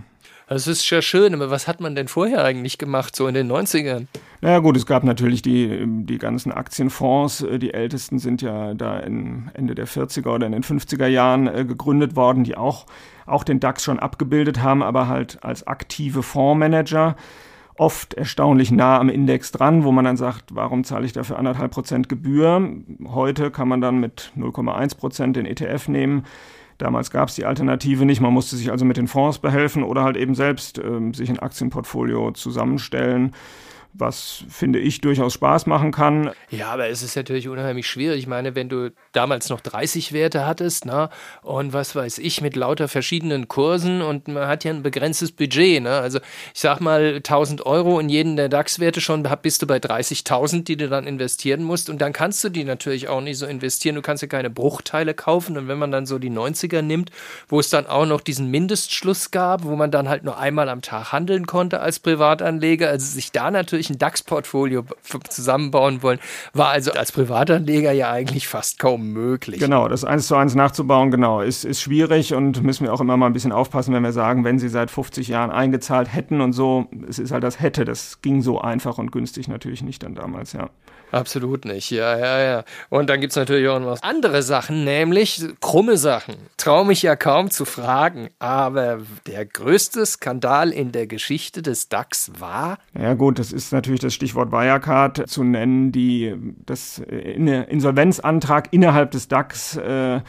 Das 0.48 0.66
ist 0.66 0.88
ja 0.90 1.00
schön, 1.00 1.32
aber 1.32 1.50
was 1.50 1.66
hat 1.66 1.80
man 1.80 1.94
denn 1.94 2.08
vorher 2.08 2.44
eigentlich 2.44 2.76
gemacht, 2.76 3.16
so 3.16 3.26
in 3.26 3.32
den 3.32 3.50
90ern? 3.50 4.06
Naja 4.42 4.58
gut, 4.58 4.76
es 4.76 4.84
gab 4.84 5.02
natürlich 5.02 5.40
die, 5.40 5.82
die 5.86 6.18
ganzen 6.18 6.52
Aktienfonds, 6.52 7.46
die 7.56 7.72
ältesten 7.72 8.18
sind 8.18 8.42
ja 8.42 8.74
da 8.74 8.98
in 8.98 9.50
Ende 9.54 9.74
der 9.74 9.88
40er 9.88 10.28
oder 10.28 10.44
in 10.44 10.52
den 10.52 10.62
50er 10.62 11.06
Jahren 11.06 11.46
äh, 11.46 11.64
gegründet 11.64 12.16
worden, 12.16 12.44
die 12.44 12.54
auch, 12.54 12.84
auch 13.24 13.44
den 13.44 13.60
DAX 13.60 13.82
schon 13.84 13.98
abgebildet 13.98 14.60
haben, 14.60 14.82
aber 14.82 15.08
halt 15.08 15.42
als 15.42 15.66
aktive 15.66 16.22
Fondsmanager 16.22 17.16
oft 17.76 18.14
erstaunlich 18.14 18.70
nah 18.70 18.98
am 18.98 19.08
Index 19.08 19.52
dran, 19.52 19.84
wo 19.84 19.92
man 19.92 20.04
dann 20.04 20.16
sagt, 20.16 20.54
warum 20.54 20.84
zahle 20.84 21.06
ich 21.06 21.12
dafür 21.12 21.38
anderthalb 21.38 21.72
Prozent 21.72 22.08
Gebühr? 22.08 22.70
Heute 23.06 23.50
kann 23.50 23.68
man 23.68 23.80
dann 23.80 23.98
mit 23.98 24.32
0,1 24.36 24.96
Prozent 24.96 25.36
den 25.36 25.46
ETF 25.46 25.88
nehmen 25.88 26.24
Damals 26.82 27.12
gab 27.12 27.28
es 27.28 27.36
die 27.36 27.44
Alternative 27.44 28.04
nicht. 28.04 28.20
Man 28.20 28.32
musste 28.32 28.56
sich 28.56 28.72
also 28.72 28.84
mit 28.84 28.96
den 28.96 29.06
Fonds 29.06 29.38
behelfen 29.38 29.84
oder 29.84 30.02
halt 30.02 30.16
eben 30.16 30.34
selbst 30.34 30.78
ähm, 30.78 31.14
sich 31.14 31.30
ein 31.30 31.38
Aktienportfolio 31.38 32.32
zusammenstellen 32.32 33.32
was 33.94 34.44
finde 34.48 34.78
ich 34.78 35.00
durchaus 35.00 35.34
Spaß 35.34 35.66
machen 35.66 35.92
kann. 35.92 36.30
Ja, 36.50 36.68
aber 36.68 36.88
es 36.88 37.02
ist 37.02 37.16
natürlich 37.16 37.48
unheimlich 37.48 37.86
schwierig. 37.86 38.20
Ich 38.20 38.26
meine, 38.26 38.54
wenn 38.54 38.68
du 38.68 38.90
damals 39.12 39.48
noch 39.50 39.60
30 39.60 40.12
Werte 40.12 40.46
hattest, 40.46 40.86
ne, 40.86 41.10
und 41.42 41.72
was 41.72 41.94
weiß 41.94 42.18
ich, 42.18 42.40
mit 42.40 42.56
lauter 42.56 42.88
verschiedenen 42.88 43.48
Kursen 43.48 44.02
und 44.02 44.28
man 44.28 44.46
hat 44.46 44.64
ja 44.64 44.72
ein 44.72 44.82
begrenztes 44.82 45.32
Budget, 45.32 45.82
ne? 45.82 45.90
Also 45.90 46.20
ich 46.54 46.60
sag 46.60 46.80
mal 46.80 47.16
1000 47.16 47.66
Euro 47.66 47.98
in 48.00 48.08
jeden 48.08 48.36
der 48.36 48.48
DAX-Werte 48.48 49.00
schon, 49.00 49.26
bist 49.42 49.62
du 49.62 49.66
bei 49.66 49.78
30.000, 49.78 50.64
die 50.64 50.76
du 50.76 50.88
dann 50.88 51.06
investieren 51.06 51.62
musst 51.62 51.90
und 51.90 52.00
dann 52.00 52.12
kannst 52.12 52.42
du 52.44 52.48
die 52.48 52.64
natürlich 52.64 53.08
auch 53.08 53.20
nicht 53.20 53.38
so 53.38 53.46
investieren. 53.46 53.96
Du 53.96 54.02
kannst 54.02 54.22
ja 54.22 54.28
keine 54.28 54.50
Bruchteile 54.50 55.14
kaufen 55.14 55.58
und 55.58 55.68
wenn 55.68 55.78
man 55.78 55.90
dann 55.90 56.06
so 56.06 56.18
die 56.18 56.30
90er 56.30 56.82
nimmt, 56.82 57.10
wo 57.48 57.60
es 57.60 57.70
dann 57.70 57.86
auch 57.86 58.06
noch 58.06 58.20
diesen 58.20 58.50
Mindestschluss 58.50 59.30
gab, 59.30 59.64
wo 59.64 59.76
man 59.76 59.90
dann 59.90 60.08
halt 60.08 60.24
nur 60.24 60.38
einmal 60.38 60.68
am 60.68 60.82
Tag 60.82 61.12
handeln 61.12 61.46
konnte 61.46 61.80
als 61.80 61.98
Privatanleger, 61.98 62.88
also 62.88 63.06
sich 63.06 63.32
da 63.32 63.50
natürlich 63.50 63.81
wirklich 63.82 63.90
ein 63.90 63.98
DAX-Portfolio 63.98 64.84
zusammenbauen 65.28 66.02
wollen, 66.02 66.20
war 66.52 66.68
also 66.68 66.92
als 66.92 67.12
Privatanleger 67.12 67.92
ja 67.92 68.10
eigentlich 68.10 68.46
fast 68.46 68.78
kaum 68.78 69.12
möglich. 69.12 69.60
Genau, 69.60 69.88
das 69.88 70.04
eins 70.04 70.28
zu 70.28 70.36
eins 70.36 70.54
nachzubauen, 70.54 71.10
genau, 71.10 71.40
ist, 71.40 71.64
ist 71.64 71.80
schwierig 71.80 72.34
und 72.34 72.62
müssen 72.62 72.84
wir 72.84 72.92
auch 72.92 73.00
immer 73.00 73.16
mal 73.16 73.26
ein 73.26 73.32
bisschen 73.32 73.52
aufpassen, 73.52 73.92
wenn 73.94 74.02
wir 74.02 74.12
sagen, 74.12 74.44
wenn 74.44 74.58
sie 74.58 74.68
seit 74.68 74.90
50 74.90 75.28
Jahren 75.28 75.50
eingezahlt 75.50 76.12
hätten 76.12 76.40
und 76.40 76.52
so, 76.52 76.86
es 77.08 77.18
ist 77.18 77.32
halt 77.32 77.42
das 77.42 77.60
hätte, 77.60 77.84
das 77.84 78.22
ging 78.22 78.42
so 78.42 78.60
einfach 78.60 78.98
und 78.98 79.10
günstig 79.10 79.48
natürlich 79.48 79.82
nicht 79.82 80.02
dann 80.02 80.14
damals, 80.14 80.52
ja. 80.52 80.70
Absolut 81.12 81.66
nicht, 81.66 81.90
ja, 81.90 82.16
ja, 82.16 82.40
ja. 82.42 82.64
Und 82.88 83.10
dann 83.10 83.20
gibt 83.20 83.32
es 83.32 83.36
natürlich 83.36 83.68
auch 83.68 83.78
noch 83.78 83.98
andere 84.00 84.42
Sachen, 84.42 84.82
nämlich 84.82 85.44
krumme 85.60 85.98
Sachen. 85.98 86.36
Traue 86.56 86.86
mich 86.86 87.02
ja 87.02 87.16
kaum 87.16 87.50
zu 87.50 87.66
fragen, 87.66 88.30
aber 88.38 89.00
der 89.26 89.44
größte 89.44 90.06
Skandal 90.06 90.70
in 90.70 90.90
der 90.90 91.06
Geschichte 91.06 91.60
des 91.60 91.90
DAX 91.90 92.32
war? 92.38 92.78
Ja 92.98 93.12
gut, 93.12 93.38
das 93.38 93.52
ist 93.52 93.72
natürlich 93.72 94.00
das 94.00 94.14
Stichwort 94.14 94.52
Wirecard 94.52 95.28
zu 95.28 95.44
nennen, 95.44 95.92
die 95.92 96.34
das 96.64 96.98
Insolvenzantrag 96.98 98.68
innerhalb 98.72 99.10
des 99.10 99.28
DAX 99.28 99.76
äh, 99.76 100.20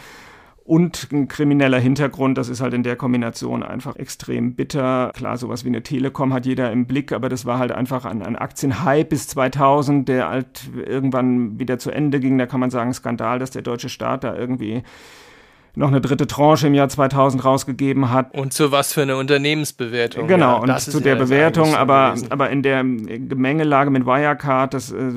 und 0.66 1.12
ein 1.12 1.28
krimineller 1.28 1.80
Hintergrund, 1.80 2.38
das 2.38 2.48
ist 2.48 2.62
halt 2.62 2.74
in 2.74 2.84
der 2.84 2.96
Kombination 2.96 3.64
einfach 3.64 3.98
extrem 3.98 4.56
bitter. 4.56 5.12
Klar, 5.14 5.38
sowas 5.38 5.66
wie 5.66 5.70
eine 5.70 5.84
Telekom 5.84 6.32
hat 6.34 6.46
jeder 6.46 6.72
im 6.72 6.86
Blick, 6.86 7.12
aber 7.12 7.28
das 7.28 7.46
war 7.46 7.60
halt 7.60 7.74
einfach 7.74 8.06
ein, 8.06 8.22
ein 8.22 8.38
Aktienhype 8.38 9.10
bis 9.10 9.28
2000, 9.28 10.08
der 10.08 10.30
halt 10.30 10.70
irgendwann 10.86 11.60
wieder 11.60 11.80
zu 11.80 11.92
Ende 11.92 12.22
ging. 12.22 12.38
Da 12.38 12.46
kann 12.46 12.62
man 12.62 12.70
sagen, 12.70 12.94
Skandal, 12.94 13.40
dass 13.40 13.52
der 13.52 13.62
deutsche 13.62 13.90
Staat 13.90 14.24
da 14.24 14.36
irgendwie 14.36 14.84
noch 15.76 15.88
eine 15.88 16.02
dritte 16.02 16.28
Tranche 16.28 16.68
im 16.68 16.76
Jahr 16.76 16.88
2000 16.88 17.44
rausgegeben 17.44 18.12
hat. 18.12 18.34
Und 18.36 18.54
zu 18.54 18.72
was 18.72 18.94
für 18.94 19.02
eine 19.02 19.18
Unternehmensbewertung. 19.18 20.28
Genau, 20.28 20.64
ja, 20.66 20.74
und 20.74 20.80
zu 20.80 21.00
der 21.00 21.16
ja 21.16 21.24
Bewertung, 21.24 21.76
aber, 21.76 22.16
aber 22.30 22.52
in 22.52 22.62
der 22.62 22.84
Gemengelage 22.84 23.90
mit 23.90 24.06
Wirecard, 24.06 24.74
das, 24.76 24.92
äh, 24.92 25.14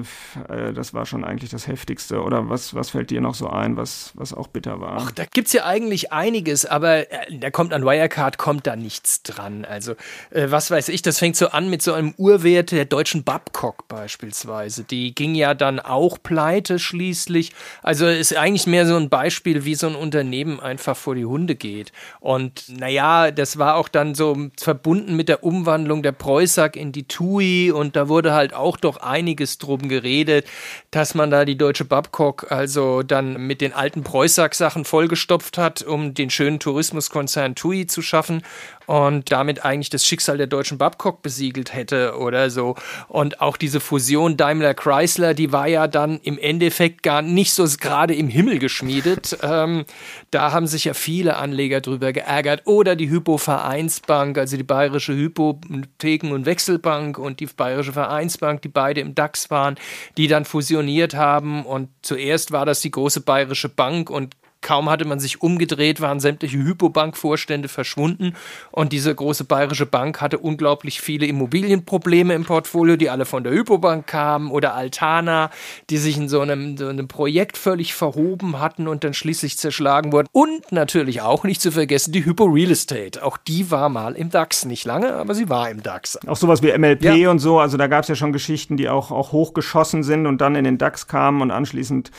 äh, 0.49 0.73
das 0.73 0.95
war 0.95 1.05
schon 1.05 1.25
eigentlich 1.25 1.51
das 1.51 1.67
Heftigste. 1.67 2.23
Oder 2.23 2.49
was, 2.49 2.75
was 2.75 2.89
fällt 2.89 3.11
dir 3.11 3.21
noch 3.21 3.35
so 3.35 3.51
ein, 3.51 3.77
was, 3.77 4.13
was 4.15 4.33
auch 4.33 4.47
bitter 4.47 4.81
war? 4.81 4.97
Ach, 4.99 5.11
da 5.11 5.25
gibt's 5.31 5.53
ja 5.53 5.67
eigentlich 5.67 6.13
einiges, 6.13 6.65
aber 6.65 7.11
äh, 7.13 7.39
da 7.39 7.51
kommt 7.51 7.75
an 7.75 7.85
Wirecard 7.85 8.39
kommt 8.39 8.67
da 8.67 8.77
nichts 8.77 9.23
dran. 9.23 9.67
Also, 9.67 9.93
äh, 10.31 10.47
was 10.49 10.71
weiß 10.71 10.89
ich, 10.89 11.03
das 11.03 11.19
fängt 11.19 11.37
so 11.37 11.49
an 11.49 11.69
mit 11.69 11.83
so 11.83 11.93
einem 11.93 12.15
Urwert 12.17 12.73
der 12.73 12.87
deutschen 12.87 13.25
Babcock 13.25 13.89
beispielsweise. 13.89 14.85
Die 14.85 15.15
ging 15.15 15.35
ja 15.35 15.53
dann 15.53 15.81
auch 15.81 16.17
pleite 16.23 16.79
schließlich. 16.79 17.53
Also 17.83 18.07
ist 18.07 18.35
eigentlich 18.35 18.67
mehr 18.67 18.87
so 18.87 18.97
ein 18.97 19.11
Beispiel, 19.11 19.67
wie 19.67 19.75
so 19.75 19.87
ein 19.87 19.95
Unternehmen 19.95 20.46
Leben 20.47 20.61
einfach 20.61 20.97
vor 20.97 21.15
die 21.15 21.25
Hunde 21.25 21.57
geht. 21.57 21.93
Und 22.21 22.65
naja, 22.69 23.31
das 23.31 23.59
war 23.59 23.77
auch 23.77 23.89
dann 23.89 24.15
so 24.15 24.37
verbunden 24.59 25.17
mit 25.17 25.29
der 25.29 25.43
Umwandlung 25.43 26.03
der 26.03 26.13
Preußack 26.13 26.77
in 26.77 26.93
die 26.93 27.09
TUI 27.09 27.73
und 27.73 27.97
da 27.97 28.09
wurde 28.09 28.33
halt 28.33 28.55
auch 28.55 28.77
doch 28.77 28.99
einiges 28.99 29.59
drum 29.59 29.89
geredet, 29.89 30.47
dass 30.91 31.15
man 31.15 31.31
da 31.31 31.45
die 31.45 31.59
deutsche 31.59 31.85
Babcock 31.85 32.51
also 32.51 33.03
dann 33.03 33.47
mit 33.47 33.61
den 33.61 33.73
alten 33.73 34.03
Preußack-Sachen 34.03 34.85
vollgestopft 34.85 35.59
hat, 35.59 35.83
um 35.83 36.15
den 36.15 36.31
schönen 36.31 36.61
Tourismuskonzern 36.61 37.55
TUI 37.55 37.87
zu 37.87 38.03
schaffen 38.03 38.43
und 38.87 39.31
damit 39.33 39.65
eigentlich 39.65 39.91
das 39.91 40.07
Schicksal 40.07 40.39
der 40.39 40.47
deutschen 40.47 40.79
Babcock 40.79 41.23
besiegelt 41.23 41.75
hätte 41.75 42.17
oder 42.19 42.51
so. 42.51 42.77
Und 43.09 43.41
auch 43.41 43.57
diese 43.57 43.81
Fusion 43.81 44.37
Daimler-Chrysler, 44.37 45.35
die 45.35 45.53
war 45.53 45.67
ja 45.67 45.89
dann 45.89 46.21
im 46.21 46.39
Endeffekt 46.39 47.03
gar 47.03 47.23
nicht 47.23 47.53
so 47.53 47.67
gerade 47.79 48.15
im 48.15 48.29
Himmel 48.29 48.59
geschmiedet. 48.59 49.37
ähm, 49.43 49.85
da 50.31 50.53
haben 50.53 50.67
sich 50.67 50.85
ja 50.85 50.95
viele 50.95 51.37
Anleger 51.37 51.81
drüber 51.81 52.13
geärgert. 52.13 52.63
Oder 52.65 52.97
die 52.97 53.11
Hypo-Vereinsbank, 53.11 54.39
also 54.39 54.57
die 54.57 54.63
Bayerische 54.63 55.13
Hypotheken- 55.13 56.33
und 56.33 56.47
Wechselbank 56.47 57.19
und 57.19 57.41
die 57.41 57.47
Bayerische 57.47 57.93
Vereinsbank, 57.93 58.63
die 58.63 58.69
beide 58.69 59.01
im 59.01 59.15
DAX 59.15 59.51
waren, 59.51 59.77
die 60.17 60.29
dann 60.29 60.45
fusioniert 60.45 61.15
haben. 61.15 61.67
Und 61.67 61.89
zuerst 62.03 62.53
war 62.53 62.67
das 62.67 62.81
die 62.81 62.91
große 62.91 63.21
Bayerische 63.21 63.69
Bank 63.69 64.11
und 64.11 64.37
Kaum 64.67 64.91
hatte 64.91 65.05
man 65.05 65.21
sich 65.21 65.43
umgedreht, 65.43 66.01
waren 66.01 66.19
sämtliche 66.19 66.59
Hypobank-Vorstände 66.59 67.69
verschwunden 67.69 68.33
und 68.73 68.93
diese 68.93 69.15
große 69.15 69.45
bayerische 69.45 69.87
Bank 69.87 70.21
hatte 70.21 70.39
unglaublich 70.39 71.01
viele 71.01 71.27
Immobilienprobleme 71.27 72.35
im 72.35 72.45
Portfolio, 72.45 72.97
die 72.97 73.09
alle 73.09 73.27
von 73.27 73.45
der 73.45 73.53
Hypobank 73.53 74.09
kamen 74.09 74.51
oder 74.51 74.75
Altana, 74.75 75.51
die 75.89 75.99
sich 75.99 76.17
in 76.17 76.29
so 76.29 76.41
einem, 76.41 76.77
so 76.77 76.89
einem 76.89 77.07
Projekt 77.07 77.57
völlig 77.57 77.95
verhoben 77.95 78.59
hatten 78.59 78.89
und 78.89 79.05
dann 79.05 79.15
schließlich 79.15 79.57
zerschlagen 79.57 80.11
wurden. 80.11 80.27
Und 80.33 80.73
natürlich 80.73 81.21
auch 81.21 81.45
nicht 81.45 81.61
zu 81.61 81.71
vergessen 81.71 82.11
die 82.11 82.25
Hypo 82.25 82.47
Real 82.47 82.73
Estate. 82.73 83.23
Auch 83.25 83.37
die 83.37 83.71
war 83.71 83.89
mal 83.89 84.17
im 84.17 84.31
DAX, 84.31 84.65
nicht 84.65 84.85
lange, 84.85 85.15
aber 85.15 85.37
sie 85.37 85.49
war 85.49 85.71
im 85.71 85.85
DAX. 85.85 86.19
Auch 86.27 86.37
sowas 86.37 86.61
wie 86.65 86.77
MLP 86.77 87.05
ja. 87.05 87.31
und 87.31 87.39
so, 87.39 87.61
also 87.61 87.77
da 87.77 87.87
gab 87.87 88.03
es 88.03 88.09
ja 88.09 88.17
schon 88.17 88.33
Geschichten, 88.33 88.77
die 88.77 88.89
auch, 88.89 89.13
auch 89.13 89.31
hochgeschossen 89.31 90.03
sind 90.03 90.27
und 90.27 90.41
dann 90.41 90.57
in 90.57 90.65
den 90.65 90.77
DAX 90.77 91.07
kamen 91.07 91.41
und 91.41 91.53
anschließend 91.53 92.11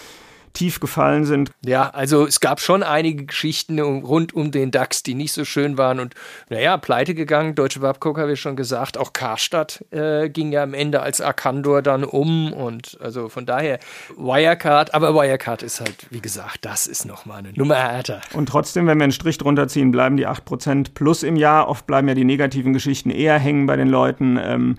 tief 0.58 0.80
gefallen 0.80 1.26
sind. 1.26 1.52
Ja, 1.64 1.92
also 1.92 2.26
es 2.26 2.40
gab 2.40 2.60
schon 2.60 2.82
einige 2.82 3.26
Geschichten 3.26 3.80
rund 3.80 4.34
um 4.34 4.50
den 4.50 4.72
DAX, 4.72 5.04
die 5.04 5.14
nicht 5.14 5.32
so 5.32 5.46
schön 5.46 5.78
waren 5.78 6.00
und 6.00 6.16
naja, 6.50 6.78
pleite 6.78 7.14
gegangen. 7.14 7.54
Deutsche 7.54 7.82
Babcock 7.82 8.18
habe 8.18 8.34
ich 8.34 8.42
schon 8.42 8.56
gesagt. 8.56 8.98
Auch 8.98 9.14
Karstadt 9.14 9.86
äh, 9.92 10.30
ging 10.30 10.52
ja 10.52 10.64
am 10.64 10.74
Ende 10.74 11.02
als 11.02 11.22
Arcandor 11.22 11.84
dann 11.84 12.04
um 12.04 12.52
und 12.54 12.98
also 13.02 13.30
von 13.30 13.46
daher 13.46 13.78
Wirecard, 14.18 14.96
aber 14.96 15.14
Wirecard 15.14 15.62
ist 15.62 15.80
halt, 15.80 16.08
wie 16.10 16.22
gesagt, 16.22 16.66
das 16.66 16.88
ist 16.88 17.06
nochmal 17.06 17.40
eine 17.40 17.54
Nummer 17.54 17.76
härter. 17.76 18.22
Und 18.34 18.50
trotzdem, 18.50 18.88
wenn 18.88 18.98
wir 18.98 19.04
einen 19.04 19.12
Strich 19.12 19.38
drunter 19.38 19.68
ziehen, 19.68 19.92
bleiben 19.92 20.18
die 20.18 20.28
8% 20.28 20.96
plus 20.96 21.22
im 21.22 21.36
Jahr. 21.36 21.70
Oft 21.70 21.86
bleiben 21.86 22.08
ja 22.08 22.16
die 22.16 22.26
negativen 22.26 22.74
Geschichten 22.74 23.12
eher 23.12 23.38
hängen 23.38 23.68
bei 23.68 23.76
den 23.76 23.90
Leuten. 23.90 24.40
Ähm, 24.42 24.78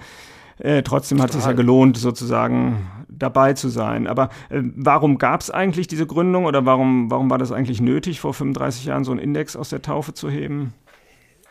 äh, 0.59 0.83
trotzdem 0.83 1.23
hat 1.23 1.31
es 1.31 1.37
sich 1.37 1.45
ja 1.45 1.53
gelohnt, 1.53 1.97
sozusagen 1.97 2.98
dabei 3.19 3.53
zu 3.55 3.69
sein. 3.69 4.07
Aber 4.07 4.31
äh, 4.51 4.61
warum 4.63 5.19
gab 5.19 5.41
es 5.41 5.51
eigentlich 5.51 5.87
diese 5.87 6.07
Gründung 6.07 6.45
oder 6.45 6.65
warum, 6.67 7.11
warum 7.11 7.31
war 7.31 7.39
das 7.39 7.53
eigentlich 7.53 7.81
nötig, 7.81 8.21
vor 8.21 8.35
35 8.35 8.87
Jahren 8.87 9.05
so 9.05 9.11
einen 9.11 9.21
Index 9.21 9.57
aus 9.57 9.71
der 9.71 9.83
Taufe 9.83 10.15
zu 10.15 10.31
heben? 10.31 10.73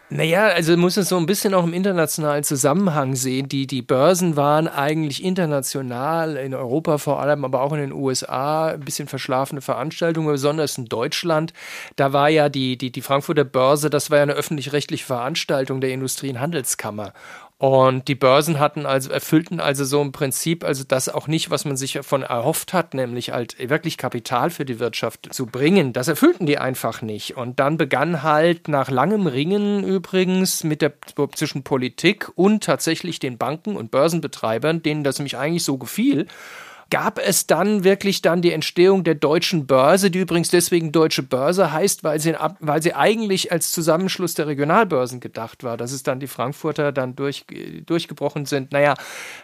Naja, 0.09 0.47
also 0.47 0.77
muss 0.77 0.95
es 0.95 1.09
so 1.09 1.17
ein 1.17 1.25
bisschen 1.25 1.53
auch 1.53 1.65
im 1.65 1.73
internationalen 1.73 2.45
Zusammenhang 2.45 3.15
sehen. 3.15 3.49
Die, 3.49 3.67
die 3.67 3.81
Börsen 3.81 4.37
waren 4.37 4.69
eigentlich 4.69 5.21
international, 5.21 6.37
in 6.37 6.53
Europa 6.53 6.97
vor 6.97 7.19
allem, 7.19 7.43
aber 7.43 7.61
auch 7.61 7.73
in 7.73 7.79
den 7.79 7.91
USA, 7.91 8.67
ein 8.69 8.79
bisschen 8.79 9.09
verschlafene 9.09 9.59
Veranstaltungen, 9.59 10.29
besonders 10.29 10.77
in 10.77 10.85
Deutschland. 10.85 11.51
Da 11.97 12.13
war 12.13 12.29
ja 12.29 12.47
die, 12.47 12.77
die, 12.77 12.89
die 12.89 13.01
Frankfurter 13.01 13.43
Börse, 13.43 13.89
das 13.89 14.09
war 14.09 14.19
ja 14.19 14.23
eine 14.23 14.31
öffentlich-rechtliche 14.31 15.03
Veranstaltung 15.05 15.81
der 15.81 15.91
Industrie- 15.91 16.29
und 16.29 16.39
Handelskammer. 16.39 17.11
Und 17.59 18.07
die 18.07 18.13
Börsen 18.13 18.59
hatten 18.59 18.85
also, 18.85 19.09
erfüllten 19.09 19.59
also 19.59 19.83
so 19.83 19.99
im 20.03 20.11
Prinzip, 20.11 20.63
also 20.63 20.83
das 20.87 21.09
auch 21.09 21.27
nicht, 21.27 21.49
was 21.49 21.65
man 21.65 21.75
sich 21.75 21.93
davon 21.93 22.21
erhofft 22.21 22.71
hat, 22.71 22.93
nämlich 22.93 23.31
halt 23.31 23.57
wirklich 23.69 23.97
Kapital 23.97 24.51
für 24.51 24.63
die 24.63 24.79
Wirtschaft 24.79 25.33
zu 25.33 25.47
bringen. 25.47 25.91
Das 25.91 26.07
erfüllten 26.07 26.45
die 26.45 26.59
einfach 26.59 27.01
nicht. 27.01 27.35
Und 27.35 27.59
dann 27.59 27.77
begann 27.77 28.21
halt 28.21 28.67
nach 28.67 28.91
langem 28.91 29.25
Ringen 29.25 29.83
übrigens 29.83 30.63
mit 30.63 30.83
der, 30.83 30.93
zwischen 31.33 31.63
Politik 31.63 32.29
und 32.35 32.63
tatsächlich 32.63 33.17
den 33.17 33.39
Banken 33.39 33.75
und 33.75 33.89
Börsenbetreibern, 33.89 34.83
denen 34.83 35.03
das 35.03 35.17
nämlich 35.17 35.37
eigentlich 35.37 35.63
so 35.63 35.79
gefiel, 35.79 36.27
gab 36.89 37.19
es 37.19 37.47
dann 37.47 37.83
wirklich 37.83 38.21
dann 38.21 38.41
die 38.41 38.51
Entstehung 38.51 39.03
der 39.03 39.15
deutschen 39.15 39.67
Börse, 39.67 40.11
die 40.11 40.19
übrigens 40.19 40.49
deswegen 40.49 40.91
deutsche 40.91 41.23
Börse 41.23 41.71
heißt, 41.71 42.03
weil 42.03 42.19
sie, 42.19 42.35
weil 42.59 42.81
sie 42.81 42.93
eigentlich 42.93 43.51
als 43.51 43.71
Zusammenschluss 43.71 44.33
der 44.33 44.47
Regionalbörsen 44.47 45.19
gedacht 45.19 45.63
war. 45.63 45.77
Dass 45.77 45.91
es 45.91 46.03
dann 46.03 46.19
die 46.19 46.27
Frankfurter 46.27 46.91
dann 46.91 47.15
durch, 47.15 47.45
durchgebrochen 47.85 48.45
sind. 48.45 48.71
Naja, 48.71 48.95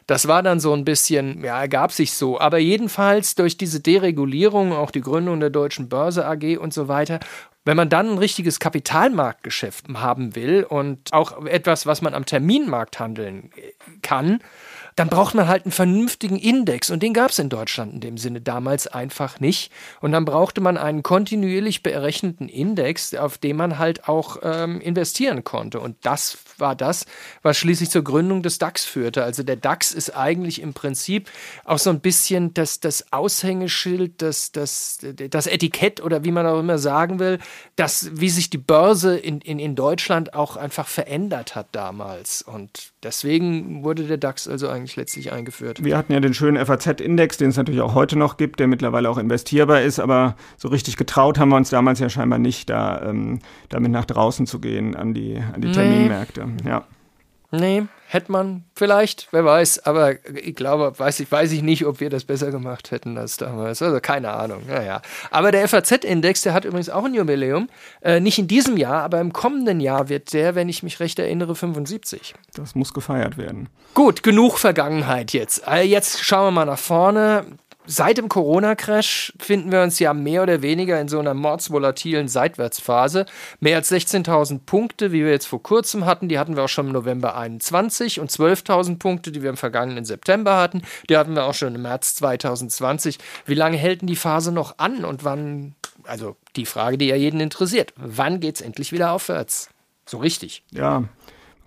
das 0.07 0.27
war 0.27 0.43
dann 0.43 0.59
so 0.59 0.73
ein 0.73 0.85
bisschen, 0.85 1.43
ja, 1.43 1.59
ergab 1.59 1.91
sich 1.91 2.13
so. 2.13 2.39
Aber 2.39 2.57
jedenfalls 2.57 3.35
durch 3.35 3.57
diese 3.57 3.79
Deregulierung, 3.79 4.73
auch 4.73 4.91
die 4.91 5.01
Gründung 5.01 5.39
der 5.39 5.49
deutschen 5.49 5.89
Börse 5.89 6.25
AG 6.25 6.57
und 6.57 6.73
so 6.73 6.87
weiter, 6.87 7.19
wenn 7.65 7.77
man 7.77 7.89
dann 7.89 8.11
ein 8.11 8.17
richtiges 8.17 8.59
Kapitalmarktgeschäft 8.59 9.85
haben 9.93 10.35
will 10.35 10.65
und 10.67 11.13
auch 11.13 11.45
etwas, 11.45 11.85
was 11.85 12.01
man 12.01 12.13
am 12.13 12.25
Terminmarkt 12.25 12.99
handeln 12.99 13.51
kann, 14.01 14.39
dann 14.95 15.09
braucht 15.09 15.35
man 15.35 15.47
halt 15.47 15.65
einen 15.65 15.71
vernünftigen 15.71 16.37
Index 16.37 16.91
und 16.91 17.01
den 17.01 17.13
gab 17.13 17.31
es 17.31 17.39
in 17.39 17.49
Deutschland 17.49 17.93
in 17.93 17.99
dem 17.99 18.17
Sinne 18.17 18.41
damals 18.41 18.87
einfach 18.87 19.39
nicht. 19.39 19.71
Und 20.01 20.11
dann 20.11 20.25
brauchte 20.25 20.61
man 20.61 20.77
einen 20.77 21.03
kontinuierlich 21.03 21.83
berechneten 21.83 22.49
Index, 22.49 23.13
auf 23.13 23.37
dem 23.37 23.57
man 23.57 23.79
halt 23.79 24.07
auch 24.07 24.37
ähm, 24.43 24.81
investieren 24.81 25.43
konnte. 25.43 25.79
Und 25.79 25.97
das 26.03 26.37
war 26.59 26.75
das, 26.75 27.05
was 27.41 27.57
schließlich 27.57 27.89
zur 27.89 28.03
Gründung 28.03 28.43
des 28.43 28.57
DAX 28.57 28.85
führte. 28.85 29.23
Also 29.23 29.43
der 29.43 29.55
DAX 29.55 29.91
ist 29.91 30.15
eigentlich 30.15 30.61
im 30.61 30.73
Prinzip 30.73 31.29
auch 31.65 31.79
so 31.79 31.89
ein 31.89 31.99
bisschen 31.99 32.53
das, 32.53 32.79
das 32.79 33.11
Aushängeschild, 33.11 34.21
das, 34.21 34.51
das, 34.51 34.99
das 35.29 35.47
Etikett 35.47 36.01
oder 36.01 36.23
wie 36.23 36.31
man 36.31 36.45
auch 36.45 36.59
immer 36.59 36.77
sagen 36.77 37.19
will, 37.19 37.39
das, 37.75 38.09
wie 38.13 38.29
sich 38.29 38.49
die 38.49 38.57
Börse 38.57 39.17
in, 39.17 39.41
in, 39.41 39.59
in 39.59 39.75
Deutschland 39.75 40.33
auch 40.33 40.57
einfach 40.57 40.87
verändert 40.87 41.55
hat 41.55 41.67
damals. 41.71 42.41
Und 42.41 42.93
deswegen 43.03 43.83
wurde 43.83 44.03
der 44.03 44.17
DAX 44.17 44.47
also 44.47 44.69
eigentlich 44.69 44.95
letztlich 44.95 45.31
eingeführt. 45.31 45.83
Wir 45.83 45.97
hatten 45.97 46.13
ja 46.13 46.19
den 46.19 46.33
schönen 46.33 46.63
FAZ-Index, 46.63 47.37
den 47.37 47.49
es 47.49 47.57
natürlich 47.57 47.81
auch 47.81 47.93
heute 47.93 48.17
noch 48.17 48.37
gibt, 48.37 48.59
der 48.59 48.67
mittlerweile 48.67 49.09
auch 49.09 49.17
investierbar 49.17 49.81
ist, 49.81 49.99
aber 49.99 50.35
so 50.57 50.67
richtig 50.67 50.97
getraut 50.97 51.39
haben 51.39 51.49
wir 51.49 51.57
uns 51.57 51.69
damals 51.69 51.99
ja 51.99 52.09
scheinbar 52.09 52.39
nicht, 52.39 52.69
da 52.69 53.01
ähm, 53.01 53.39
damit 53.69 53.91
nach 53.91 54.05
draußen 54.05 54.45
zu 54.45 54.59
gehen 54.59 54.95
an 54.95 55.13
die, 55.13 55.41
an 55.53 55.61
die 55.61 55.71
Terminmärkte. 55.71 56.42
Ja. 56.65 56.85
Nee, 57.55 57.83
hätte 58.07 58.31
man 58.31 58.63
vielleicht, 58.75 59.27
wer 59.29 59.45
weiß, 59.45 59.85
aber 59.85 60.15
ich 60.35 60.55
glaube, 60.55 60.97
weiß 60.97 61.19
ich, 61.19 61.31
weiß 61.31 61.51
ich 61.51 61.61
nicht, 61.61 61.85
ob 61.85 61.99
wir 61.99 62.09
das 62.09 62.23
besser 62.23 62.49
gemacht 62.49 62.89
hätten 62.89 63.15
als 63.15 63.37
damals. 63.37 63.79
Also 63.79 63.99
keine 63.99 64.31
Ahnung. 64.31 64.63
Naja. 64.67 65.03
Aber 65.29 65.51
der 65.51 65.67
FAZ-Index, 65.67 66.41
der 66.41 66.55
hat 66.55 66.65
übrigens 66.65 66.89
auch 66.89 67.05
ein 67.05 67.13
Jubiläum. 67.13 67.69
Äh, 68.01 68.19
nicht 68.21 68.39
in 68.39 68.47
diesem 68.47 68.75
Jahr, 68.75 69.03
aber 69.03 69.21
im 69.21 69.33
kommenden 69.33 69.79
Jahr 69.79 70.09
wird 70.09 70.33
der, 70.33 70.55
wenn 70.55 70.67
ich 70.67 70.81
mich 70.81 70.99
recht 70.99 71.19
erinnere, 71.19 71.55
75. 71.55 72.33
Das 72.55 72.73
muss 72.73 72.91
gefeiert 72.91 73.37
werden. 73.37 73.69
Gut, 73.93 74.23
genug 74.23 74.57
Vergangenheit 74.57 75.31
jetzt. 75.31 75.67
Äh, 75.67 75.83
jetzt 75.83 76.23
schauen 76.23 76.47
wir 76.47 76.51
mal 76.51 76.65
nach 76.65 76.79
vorne 76.79 77.45
seit 77.85 78.17
dem 78.17 78.29
Corona-Crash 78.29 79.33
finden 79.39 79.71
wir 79.71 79.81
uns 79.81 79.99
ja 79.99 80.13
mehr 80.13 80.43
oder 80.43 80.61
weniger 80.61 80.99
in 80.99 81.07
so 81.07 81.19
einer 81.19 81.33
mordsvolatilen 81.33 82.27
Seitwärtsphase. 82.27 83.25
Mehr 83.59 83.77
als 83.77 83.91
16.000 83.91 84.61
Punkte, 84.65 85.11
wie 85.11 85.23
wir 85.23 85.31
jetzt 85.31 85.47
vor 85.47 85.61
kurzem 85.61 86.05
hatten, 86.05 86.29
die 86.29 86.39
hatten 86.39 86.55
wir 86.55 86.63
auch 86.63 86.69
schon 86.69 86.87
im 86.87 86.93
November 86.93 87.35
21 87.35 88.19
und 88.19 88.31
12.000 88.31 88.99
Punkte, 88.99 89.31
die 89.31 89.41
wir 89.41 89.49
im 89.49 89.57
vergangenen 89.57 90.05
September 90.05 90.57
hatten, 90.57 90.81
die 91.09 91.17
hatten 91.17 91.35
wir 91.35 91.45
auch 91.45 91.53
schon 91.53 91.75
im 91.75 91.81
März 91.81 92.15
2020. 92.15 93.17
Wie 93.45 93.55
lange 93.55 93.77
hält 93.77 94.01
denn 94.01 94.07
die 94.07 94.15
Phase 94.15 94.51
noch 94.51 94.77
an 94.77 95.05
und 95.05 95.23
wann, 95.23 95.75
also 96.03 96.35
die 96.55 96.65
Frage, 96.65 96.97
die 96.97 97.07
ja 97.07 97.15
jeden 97.15 97.39
interessiert, 97.39 97.93
wann 97.95 98.39
geht 98.39 98.55
es 98.55 98.61
endlich 98.61 98.91
wieder 98.91 99.11
aufwärts? 99.11 99.69
So 100.05 100.17
richtig. 100.17 100.63
Ja, 100.71 101.03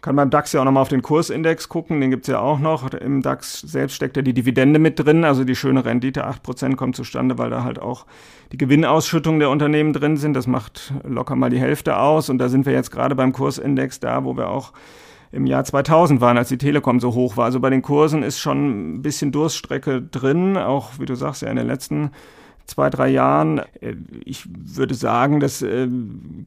kann 0.01 0.15
beim 0.15 0.31
DAX 0.31 0.53
ja 0.53 0.61
auch 0.61 0.65
nochmal 0.65 0.83
auf 0.83 0.89
den 0.89 1.03
Kursindex 1.03 1.69
gucken, 1.69 2.01
den 2.01 2.11
gibt 2.11 2.25
es 2.25 2.33
ja 2.33 2.39
auch 2.39 2.59
noch. 2.59 2.93
Im 2.93 3.23
DAX 3.23 3.61
selbst 3.61 3.95
steckt 3.95 4.17
ja 4.17 4.23
die 4.23 4.35
Dividende 4.35 4.79
mit 4.79 4.99
drin, 4.99 5.25
also 5.25 5.45
die 5.45 5.57
schöne 5.57 5.85
Rendite, 5.85 6.29
8% 6.29 6.77
kommt 6.77 6.97
zustande, 6.97 7.39
weil 7.39 7.51
da 7.51 7.65
halt 7.65 7.81
auch 7.81 8.07
die 8.53 8.59
Gewinnausschüttungen 8.59 9.41
der 9.41 9.51
Unternehmen 9.51 9.93
drin 9.93 10.17
sind. 10.17 10.35
Das 10.35 10.47
macht 10.47 10.93
locker 11.03 11.35
mal 11.35 11.51
die 11.51 11.59
Hälfte 11.59 11.99
aus 11.99 12.31
und 12.31 12.39
da 12.39 12.49
sind 12.49 12.67
wir 12.67 12.73
jetzt 12.73 12.91
gerade 12.91 13.15
beim 13.15 13.33
Kursindex 13.33 13.99
da, 13.99 14.25
wo 14.25 14.37
wir 14.37 14.49
auch 14.49 14.73
im 15.33 15.47
Jahr 15.47 15.65
2000 15.65 16.21
waren, 16.21 16.39
als 16.39 16.49
die 16.49 16.59
Telekom 16.59 17.01
so 17.01 17.15
hoch 17.15 17.37
war. 17.37 17.47
Also 17.47 17.61
bei 17.61 17.71
den 17.71 17.83
Kursen 17.83 18.23
ist 18.23 18.39
schon 18.39 18.97
ein 18.97 19.03
bisschen 19.03 19.33
Durststrecke 19.33 20.03
drin, 20.03 20.57
auch 20.57 20.99
wie 20.99 21.07
du 21.07 21.15
sagst, 21.15 21.43
ja 21.43 21.51
in 21.51 21.57
den 21.57 21.67
letzten 21.67 22.11
zwei, 22.67 22.91
drei 22.91 23.09
Jahren. 23.09 23.59
Äh, 23.81 23.95
ich 24.25 24.47
würde 24.77 24.95
sagen, 24.95 25.41
das 25.41 25.63
äh, 25.63 25.89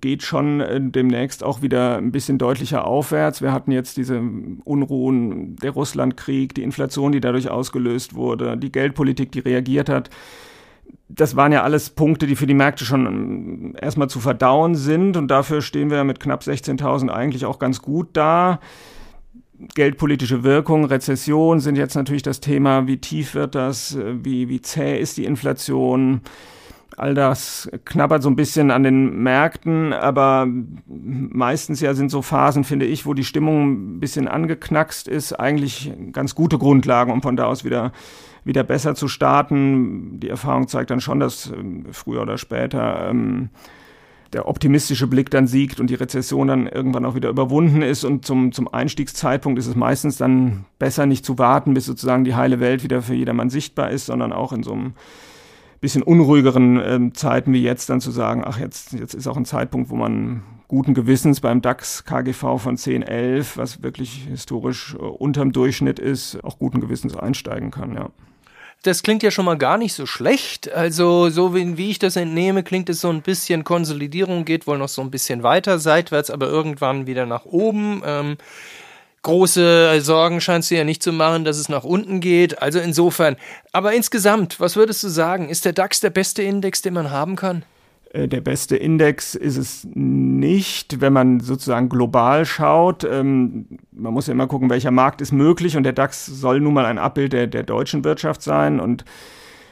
geht 0.02 0.24
schon 0.24 0.62
äh, 0.62 0.80
demnächst 0.82 1.44
auch 1.44 1.62
wieder 1.62 1.98
ein 1.98 2.12
bisschen 2.12 2.38
deutlicher 2.38 2.86
aufwärts. 2.86 3.42
Wir 3.42 3.52
hatten 3.52 3.72
jetzt 3.72 3.98
diese 3.98 4.22
Unruhen, 4.64 5.56
der 5.58 5.72
Russlandkrieg, 5.72 6.54
die 6.54 6.64
Inflation, 6.64 7.12
die 7.12 7.22
dadurch 7.22 7.50
ausgelöst 7.50 8.16
wurde, 8.16 8.58
die 8.58 8.72
Geldpolitik, 8.72 9.32
die 9.32 9.40
reagiert 9.40 9.90
hat. 9.90 10.10
Das 11.08 11.36
waren 11.36 11.52
ja 11.52 11.64
alles 11.64 11.90
Punkte, 11.90 12.28
die 12.28 12.36
für 12.36 12.48
die 12.48 12.54
Märkte 12.54 12.86
schon 12.86 13.06
ähm, 13.06 13.76
erstmal 13.82 14.10
zu 14.10 14.20
verdauen 14.20 14.76
sind 14.76 15.18
und 15.18 15.28
dafür 15.28 15.62
stehen 15.62 15.90
wir 15.90 16.04
mit 16.04 16.20
knapp 16.20 16.44
16.000 16.44 17.10
eigentlich 17.10 17.46
auch 17.46 17.60
ganz 17.60 17.82
gut 17.82 18.10
da 18.14 18.60
geldpolitische 19.76 20.44
Wirkung, 20.44 20.86
Rezession 20.86 21.60
sind 21.60 21.76
jetzt 21.76 21.96
natürlich 21.96 22.24
das 22.24 22.40
Thema, 22.40 22.88
wie 22.88 22.98
tief 22.98 23.36
wird 23.36 23.56
das, 23.56 23.98
wie, 23.98 24.50
wie 24.50 24.62
zäh 24.62 25.00
ist 25.00 25.18
die 25.18 25.26
Inflation. 25.26 26.22
All 26.98 27.14
das 27.14 27.70
knabbert 27.86 28.24
so 28.24 28.30
ein 28.30 28.36
bisschen 28.36 28.72
an 28.72 28.84
den 28.84 29.22
Märkten, 29.24 29.94
aber 29.94 30.48
meistens 30.88 31.80
ja 31.80 31.94
sind 31.94 32.10
so 32.10 32.22
Phasen, 32.22 32.66
finde 32.66 32.86
ich, 32.86 33.06
wo 33.06 33.14
die 33.14 33.24
Stimmung 33.24 33.96
ein 33.96 34.00
bisschen 34.00 34.28
angeknackst 34.28 35.08
ist, 35.08 35.34
eigentlich 35.34 35.94
ganz 36.12 36.36
gute 36.36 36.58
Grundlagen, 36.58 37.12
um 37.12 37.22
von 37.22 37.38
da 37.38 37.46
aus 37.46 37.64
wieder, 37.64 37.94
wieder 38.44 38.64
besser 38.64 38.96
zu 38.96 39.08
starten. 39.08 40.20
Die 40.20 40.30
Erfahrung 40.30 40.68
zeigt 40.68 40.90
dann 40.90 41.00
schon, 41.00 41.22
dass 41.22 41.52
ähm, 41.52 41.86
früher 41.92 42.22
oder 42.22 42.38
später 42.38 43.10
ähm, 43.10 43.50
der 44.34 44.48
optimistische 44.48 45.08
Blick 45.08 45.30
dann 45.32 45.48
siegt 45.48 45.80
und 45.80 45.90
die 45.90 45.96
Rezession 45.96 46.48
dann 46.48 46.68
irgendwann 46.68 47.06
auch 47.06 47.16
wieder 47.16 47.30
überwunden 47.30 47.82
ist. 47.82 48.04
Und 48.04 48.26
zum, 48.26 48.52
zum 48.52 48.68
Einstiegszeitpunkt 48.68 49.58
ist 49.60 49.68
es 49.68 49.76
meistens 49.76 50.18
dann 50.18 50.66
besser, 50.78 51.06
nicht 51.06 51.26
zu 51.26 51.38
warten, 51.38 51.74
bis 51.74 51.86
sozusagen 51.86 52.24
die 52.24 52.36
heile 52.36 52.60
Welt 52.60 52.84
wieder 52.84 53.02
für 53.02 53.16
jedermann 53.16 53.50
sichtbar 53.50 53.90
ist, 53.90 54.06
sondern 54.06 54.34
auch 54.34 54.54
in 54.54 54.64
so 54.64 54.74
einem 54.74 54.94
bisschen 55.82 56.04
unruhigeren 56.04 56.80
ähm, 56.84 57.14
Zeiten 57.14 57.54
wie 57.54 57.64
jetzt 57.64 57.90
dann 57.90 58.02
zu 58.02 58.12
sagen, 58.12 58.44
ach, 58.46 58.60
jetzt, 58.60 58.94
jetzt 58.94 59.14
ist 59.14 59.28
auch 59.28 59.38
ein 59.38 59.46
Zeitpunkt, 59.46 59.90
wo 59.90 59.96
man 59.96 60.44
guten 60.68 60.94
Gewissens 60.94 61.40
beim 61.40 61.62
DAX 61.62 62.04
KGV 62.04 62.58
von 62.58 62.78
10, 62.78 63.02
11, 63.02 63.58
was 63.58 63.82
wirklich 63.82 64.28
historisch 64.30 64.96
äh, 64.96 64.98
unterm 64.98 65.52
Durchschnitt 65.52 66.00
ist, 66.00 66.44
auch 66.44 66.60
guten 66.60 66.82
Gewissens 66.82 67.16
einsteigen 67.16 67.72
kann, 67.72 67.96
ja. 67.96 68.10
Das 68.84 69.04
klingt 69.04 69.24
ja 69.24 69.32
schon 69.32 69.46
mal 69.46 69.58
gar 69.58 69.78
nicht 69.78 69.94
so 69.94 70.06
schlecht. 70.06 70.72
Also, 70.72 71.30
so 71.30 71.54
wie, 71.54 71.78
wie 71.78 71.92
ich 71.92 72.00
das 72.00 72.16
entnehme, 72.16 72.64
klingt 72.64 72.90
es 72.90 73.02
so 73.02 73.10
ein 73.10 73.22
bisschen 73.22 73.66
Konsolidierung, 73.66 74.46
geht 74.46 74.68
wohl 74.68 74.78
noch 74.78 74.88
so 74.88 75.02
ein 75.02 75.12
bisschen 75.12 75.44
weiter 75.44 75.80
seitwärts, 75.80 76.30
aber 76.30 76.48
irgendwann 76.48 77.06
wieder 77.06 77.26
nach 77.26 77.46
oben. 77.46 78.02
Ähm, 78.06 78.38
große 79.24 80.00
Sorgen 80.02 80.40
scheinst 80.40 80.72
du 80.72 80.76
ja 80.76 80.86
nicht 80.86 81.04
zu 81.04 81.12
machen, 81.12 81.44
dass 81.44 81.58
es 81.58 81.68
nach 81.68 81.84
unten 81.84 82.22
geht. 82.22 82.62
Also 82.62 82.80
insofern. 82.80 83.36
Aber 83.74 83.94
insgesamt, 83.94 84.60
was 84.60 84.76
würdest 84.76 85.04
du 85.04 85.10
sagen? 85.10 85.50
Ist 85.50 85.66
der 85.66 85.74
DAX 85.74 86.00
der 86.00 86.10
beste 86.10 86.42
Index, 86.44 86.82
den 86.82 86.94
man 86.94 87.12
haben 87.12 87.36
kann? 87.36 87.64
Äh, 88.12 88.28
der 88.28 88.42
beste 88.42 88.76
Index 88.76 89.36
ist 89.36 89.58
es 89.58 89.88
nicht, 89.94 91.02
wenn 91.02 91.14
man 91.14 91.40
sozusagen 91.40 91.90
global 91.90 92.46
schaut. 92.46 93.04
Ähm, 93.04 93.66
man 93.92 94.14
muss 94.14 94.28
ja 94.28 94.34
immer 94.34 94.48
gucken, 94.48 94.70
welcher 94.70 94.92
Markt 94.92 95.22
ist 95.22 95.32
möglich 95.32 95.78
und 95.78 95.84
der 95.84 95.94
DAX 95.94 96.26
soll 96.26 96.60
nun 96.60 96.74
mal 96.74 96.86
ein 96.86 96.98
Abbild 96.98 97.34
der, 97.34 97.48
der 97.48 97.64
deutschen 97.64 98.04
Wirtschaft 98.04 98.42
sein 98.42 98.80
und 98.80 99.06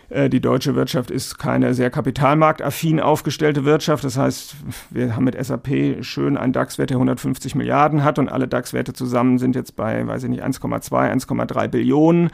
äh, 0.10 0.30
die 0.30 0.39
deutsche 0.39 0.76
Wirtschaft 0.76 1.10
ist 1.10 1.38
keine 1.38 1.73
sehr 1.73 1.89
kapitalmarktaffin 1.89 3.00
aufgestellte 3.00 3.65
Wirtschaft. 3.65 4.04
Das 4.04 4.17
heißt, 4.17 4.56
wir 4.91 5.15
haben 5.15 5.23
mit 5.23 5.43
SAP 5.43 6.04
schön 6.04 6.38
einen 6.38 6.54
DAX-Wert, 6.54 6.91
der 6.91 6.97
150 6.97 7.56
Milliarden 7.56 8.04
hat 8.04 8.19
und 8.19 8.30
alle 8.30 8.47
DAX-Werte 8.47 8.93
zusammen 8.93 9.39
sind 9.39 9.56
jetzt 9.56 9.76
bei, 9.76 10.06
weiß 10.06 10.23
ich 10.23 10.30
nicht, 10.30 10.43
1,2, 10.43 10.91
1,3 10.91 11.67
Billionen. 11.67 12.30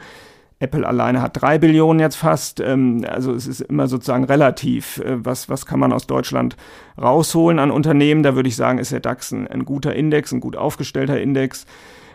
Apple 0.60 0.86
alleine 0.86 1.20
hat 1.20 1.40
drei 1.40 1.58
Billionen 1.58 2.00
jetzt 2.00 2.16
fast. 2.16 2.60
Ähm, 2.60 3.04
also 3.08 3.32
es 3.32 3.46
ist 3.46 3.60
immer 3.60 3.88
sozusagen 3.88 4.24
relativ. 4.24 4.98
Äh, 4.98 5.24
was, 5.24 5.48
was 5.48 5.66
kann 5.66 5.80
man 5.80 5.92
aus 5.92 6.06
Deutschland 6.06 6.56
rausholen 7.00 7.58
an 7.58 7.70
Unternehmen? 7.70 8.22
Da 8.22 8.36
würde 8.36 8.48
ich 8.48 8.56
sagen, 8.56 8.78
ist 8.78 8.92
der 8.92 9.00
DAX 9.00 9.32
ein, 9.32 9.46
ein 9.48 9.64
guter 9.64 9.94
Index, 9.94 10.32
ein 10.32 10.40
gut 10.40 10.56
aufgestellter 10.56 11.20
Index 11.20 11.66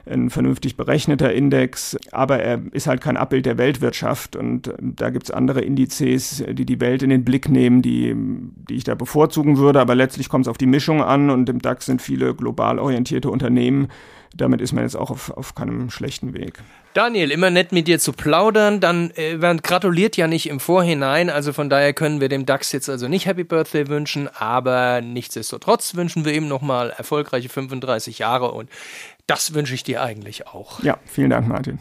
ein 0.10 0.30
vernünftig 0.30 0.76
berechneter 0.76 1.34
Index, 1.34 1.98
aber 2.12 2.40
er 2.40 2.62
ist 2.72 2.88
halt 2.88 3.02
kein 3.02 3.18
Abbild 3.18 3.46
der 3.46 3.58
Weltwirtschaft 3.58 4.36
und 4.36 4.68
ähm, 4.68 4.96
da 4.96 5.10
gibt 5.10 5.26
es 5.26 5.32
andere 5.32 5.62
Indizes, 5.62 6.44
die 6.50 6.66
die 6.66 6.80
Welt 6.80 7.04
in 7.04 7.10
den 7.10 7.24
Blick 7.24 7.50
nehmen, 7.50 7.82
die, 7.82 8.14
die 8.16 8.76
ich 8.76 8.84
da 8.84 8.96
bevorzugen 8.96 9.58
würde, 9.58 9.80
aber 9.80 9.96
letztlich 9.96 10.30
kommt 10.30 10.46
es 10.46 10.50
auf 10.50 10.58
die 10.58 10.66
Mischung 10.66 11.02
an 11.02 11.30
und 11.30 11.50
im 11.50 11.62
DAX 11.62 11.86
sind 11.86 12.02
viele 12.02 12.34
global 12.34 12.80
orientierte 12.80 13.30
Unternehmen. 13.30 13.88
Damit 14.36 14.62
ist 14.62 14.74
man 14.74 14.84
jetzt 14.84 14.96
auch 14.96 15.10
auf, 15.10 15.32
auf 15.32 15.56
keinem 15.56 15.90
schlechten 15.90 16.34
Weg. 16.36 16.60
Daniel, 16.94 17.32
immer 17.32 17.50
nett 17.50 17.72
mit 17.72 17.88
dir 17.88 18.00
zu 18.00 18.14
plaudern. 18.14 18.80
Dann, 18.80 19.12
äh, 19.16 19.38
gratuliert 19.62 20.18
ja 20.18 20.28
nicht 20.28 20.50
im 20.50 20.60
Vorhinein, 20.60 21.30
also 21.30 21.54
von 21.54 21.70
daher 21.70 21.94
können 21.94 22.22
wir 22.22 22.30
dem 22.30 22.46
DAX 22.46 22.72
jetzt 22.72 22.90
also 22.90 23.08
nicht 23.08 23.26
Happy 23.26 23.44
Birthday 23.44 23.88
wünschen, 23.88 24.28
aber 24.28 25.02
nichtsdestotrotz 25.02 25.96
wünschen 25.96 26.26
wir 26.26 26.34
ihm 26.34 26.48
nochmal 26.48 26.92
erfolgreiche 26.96 27.50
35 27.50 28.20
Jahre 28.20 28.52
und 28.52 28.70
das 29.30 29.54
wünsche 29.54 29.76
ich 29.76 29.84
dir 29.84 30.02
eigentlich 30.02 30.48
auch. 30.48 30.82
Ja, 30.82 30.98
vielen 31.06 31.30
Dank, 31.30 31.48
Martin. 31.48 31.80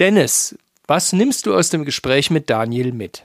Dennis, 0.00 0.58
was 0.86 1.12
nimmst 1.12 1.46
du 1.46 1.54
aus 1.54 1.70
dem 1.70 1.84
Gespräch 1.84 2.30
mit 2.30 2.50
Daniel 2.50 2.92
mit? 2.92 3.24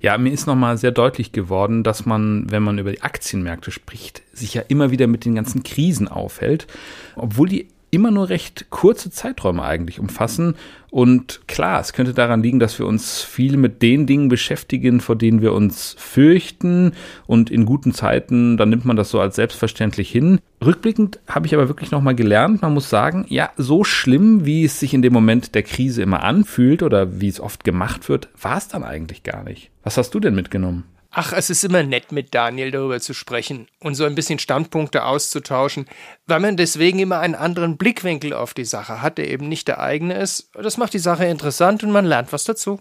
Ja, 0.00 0.16
mir 0.16 0.32
ist 0.32 0.46
nochmal 0.46 0.78
sehr 0.78 0.92
deutlich 0.92 1.32
geworden, 1.32 1.82
dass 1.82 2.06
man, 2.06 2.50
wenn 2.50 2.62
man 2.62 2.78
über 2.78 2.92
die 2.92 3.02
Aktienmärkte 3.02 3.72
spricht, 3.72 4.22
sich 4.32 4.54
ja 4.54 4.62
immer 4.68 4.92
wieder 4.92 5.08
mit 5.08 5.24
den 5.24 5.34
ganzen 5.34 5.64
Krisen 5.64 6.06
aufhält, 6.06 6.68
obwohl 7.16 7.48
die 7.48 7.68
immer 7.90 8.10
nur 8.10 8.28
recht 8.28 8.66
kurze 8.70 9.10
Zeiträume 9.10 9.62
eigentlich 9.62 9.98
umfassen. 9.98 10.54
Und 10.90 11.46
klar, 11.46 11.80
es 11.80 11.92
könnte 11.92 12.14
daran 12.14 12.42
liegen, 12.42 12.58
dass 12.58 12.78
wir 12.78 12.86
uns 12.86 13.22
viel 13.22 13.56
mit 13.56 13.82
den 13.82 14.06
Dingen 14.06 14.28
beschäftigen, 14.28 15.00
vor 15.00 15.16
denen 15.16 15.42
wir 15.42 15.52
uns 15.52 15.94
fürchten. 15.98 16.92
Und 17.26 17.50
in 17.50 17.66
guten 17.66 17.92
Zeiten, 17.92 18.56
dann 18.56 18.70
nimmt 18.70 18.84
man 18.84 18.96
das 18.96 19.10
so 19.10 19.20
als 19.20 19.36
selbstverständlich 19.36 20.10
hin. 20.10 20.40
Rückblickend 20.64 21.20
habe 21.28 21.46
ich 21.46 21.54
aber 21.54 21.68
wirklich 21.68 21.90
nochmal 21.90 22.14
gelernt, 22.14 22.62
man 22.62 22.74
muss 22.74 22.90
sagen, 22.90 23.26
ja, 23.28 23.50
so 23.56 23.84
schlimm, 23.84 24.44
wie 24.44 24.64
es 24.64 24.80
sich 24.80 24.92
in 24.92 25.02
dem 25.02 25.12
Moment 25.12 25.54
der 25.54 25.62
Krise 25.62 26.02
immer 26.02 26.24
anfühlt 26.24 26.82
oder 26.82 27.20
wie 27.20 27.28
es 27.28 27.40
oft 27.40 27.64
gemacht 27.64 28.08
wird, 28.08 28.28
war 28.40 28.58
es 28.58 28.68
dann 28.68 28.82
eigentlich 28.82 29.22
gar 29.22 29.44
nicht. 29.44 29.70
Was 29.84 29.96
hast 29.96 30.14
du 30.14 30.20
denn 30.20 30.34
mitgenommen? 30.34 30.84
Ach, 31.10 31.32
es 31.32 31.48
ist 31.48 31.64
immer 31.64 31.82
nett, 31.82 32.12
mit 32.12 32.34
Daniel 32.34 32.70
darüber 32.70 33.00
zu 33.00 33.14
sprechen 33.14 33.66
und 33.80 33.94
so 33.94 34.04
ein 34.04 34.14
bisschen 34.14 34.38
Standpunkte 34.38 35.04
auszutauschen, 35.04 35.86
weil 36.26 36.40
man 36.40 36.58
deswegen 36.58 36.98
immer 36.98 37.20
einen 37.20 37.34
anderen 37.34 37.78
Blickwinkel 37.78 38.34
auf 38.34 38.52
die 38.52 38.66
Sache 38.66 39.00
hat, 39.00 39.16
der 39.16 39.30
eben 39.30 39.48
nicht 39.48 39.68
der 39.68 39.80
eigene 39.80 40.18
ist. 40.18 40.50
Das 40.52 40.76
macht 40.76 40.92
die 40.92 40.98
Sache 40.98 41.24
interessant 41.24 41.82
und 41.82 41.92
man 41.92 42.04
lernt 42.04 42.32
was 42.32 42.44
dazu. 42.44 42.78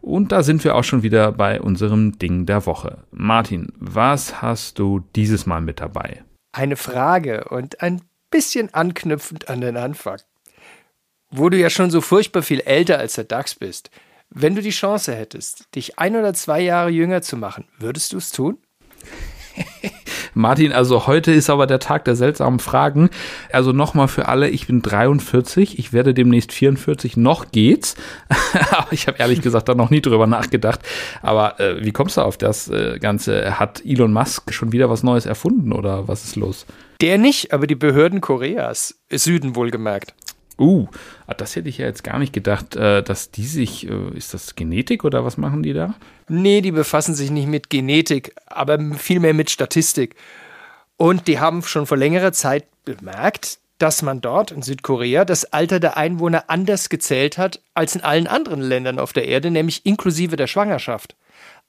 Und 0.00 0.30
da 0.30 0.44
sind 0.44 0.62
wir 0.62 0.76
auch 0.76 0.84
schon 0.84 1.02
wieder 1.02 1.32
bei 1.32 1.60
unserem 1.60 2.16
Ding 2.20 2.46
der 2.46 2.64
Woche. 2.64 3.02
Martin, 3.10 3.72
was 3.80 4.40
hast 4.40 4.78
du 4.78 5.00
dieses 5.16 5.44
Mal 5.44 5.60
mit 5.60 5.80
dabei? 5.80 6.22
Eine 6.52 6.76
Frage 6.76 7.48
und 7.48 7.82
ein 7.82 8.00
bisschen 8.30 8.72
anknüpfend 8.72 9.48
an 9.48 9.60
den 9.60 9.76
Anfang. 9.76 10.20
Wo 11.30 11.48
du 11.48 11.58
ja 11.58 11.68
schon 11.68 11.90
so 11.90 12.00
furchtbar 12.00 12.42
viel 12.42 12.60
älter 12.60 13.00
als 13.00 13.14
der 13.14 13.24
DAX 13.24 13.56
bist, 13.56 13.90
wenn 14.30 14.54
du 14.54 14.62
die 14.62 14.70
Chance 14.70 15.14
hättest, 15.14 15.74
dich 15.74 15.98
ein 15.98 16.16
oder 16.16 16.34
zwei 16.34 16.60
Jahre 16.60 16.90
jünger 16.90 17.22
zu 17.22 17.36
machen, 17.36 17.64
würdest 17.78 18.12
du 18.12 18.18
es 18.18 18.30
tun? 18.30 18.58
Martin, 20.34 20.72
also 20.72 21.06
heute 21.06 21.32
ist 21.32 21.48
aber 21.48 21.66
der 21.66 21.78
Tag 21.78 22.04
der 22.04 22.14
seltsamen 22.14 22.58
Fragen. 22.58 23.08
Also 23.50 23.72
nochmal 23.72 24.08
für 24.08 24.28
alle, 24.28 24.50
ich 24.50 24.66
bin 24.66 24.82
43, 24.82 25.78
ich 25.78 25.92
werde 25.92 26.12
demnächst 26.12 26.52
44, 26.52 27.16
noch 27.16 27.52
geht's. 27.52 27.96
aber 28.70 28.92
ich 28.92 29.06
habe 29.06 29.18
ehrlich 29.18 29.40
gesagt 29.40 29.68
da 29.68 29.74
noch 29.74 29.90
nie 29.90 30.02
drüber 30.02 30.26
nachgedacht. 30.26 30.80
Aber 31.22 31.58
äh, 31.58 31.82
wie 31.84 31.92
kommst 31.92 32.18
du 32.18 32.20
auf 32.20 32.36
das 32.36 32.68
äh, 32.68 32.98
Ganze? 32.98 33.58
Hat 33.58 33.82
Elon 33.84 34.12
Musk 34.12 34.52
schon 34.52 34.72
wieder 34.72 34.90
was 34.90 35.02
Neues 35.02 35.24
erfunden 35.24 35.72
oder 35.72 36.06
was 36.06 36.24
ist 36.24 36.36
los? 36.36 36.66
Der 37.00 37.18
nicht, 37.18 37.52
aber 37.52 37.66
die 37.66 37.74
Behörden 37.74 38.20
Koreas, 38.20 38.98
Süden 39.10 39.56
wohlgemerkt. 39.56 40.14
Uh, 40.58 40.86
ah, 41.26 41.34
das 41.34 41.54
hätte 41.54 41.68
ich 41.68 41.78
ja 41.78 41.86
jetzt 41.86 42.02
gar 42.02 42.18
nicht 42.18 42.32
gedacht, 42.32 42.76
äh, 42.76 43.02
dass 43.02 43.30
die 43.30 43.46
sich, 43.46 43.88
äh, 43.88 44.16
ist 44.16 44.32
das 44.32 44.54
Genetik 44.54 45.04
oder 45.04 45.24
was 45.24 45.36
machen 45.36 45.62
die 45.62 45.74
da? 45.74 45.94
Nee, 46.28 46.62
die 46.62 46.72
befassen 46.72 47.14
sich 47.14 47.30
nicht 47.30 47.46
mit 47.46 47.68
Genetik, 47.68 48.34
aber 48.46 48.78
vielmehr 48.96 49.34
mit 49.34 49.50
Statistik. 49.50 50.16
Und 50.96 51.28
die 51.28 51.40
haben 51.40 51.62
schon 51.62 51.86
vor 51.86 51.98
längerer 51.98 52.32
Zeit 52.32 52.64
bemerkt, 52.86 53.58
dass 53.78 54.00
man 54.00 54.22
dort 54.22 54.50
in 54.50 54.62
Südkorea 54.62 55.26
das 55.26 55.52
Alter 55.52 55.78
der 55.78 55.98
Einwohner 55.98 56.44
anders 56.48 56.88
gezählt 56.88 57.36
hat 57.36 57.60
als 57.74 57.94
in 57.94 58.00
allen 58.00 58.26
anderen 58.26 58.62
Ländern 58.62 58.98
auf 58.98 59.12
der 59.12 59.26
Erde, 59.26 59.50
nämlich 59.50 59.84
inklusive 59.84 60.36
der 60.36 60.46
Schwangerschaft. 60.46 61.16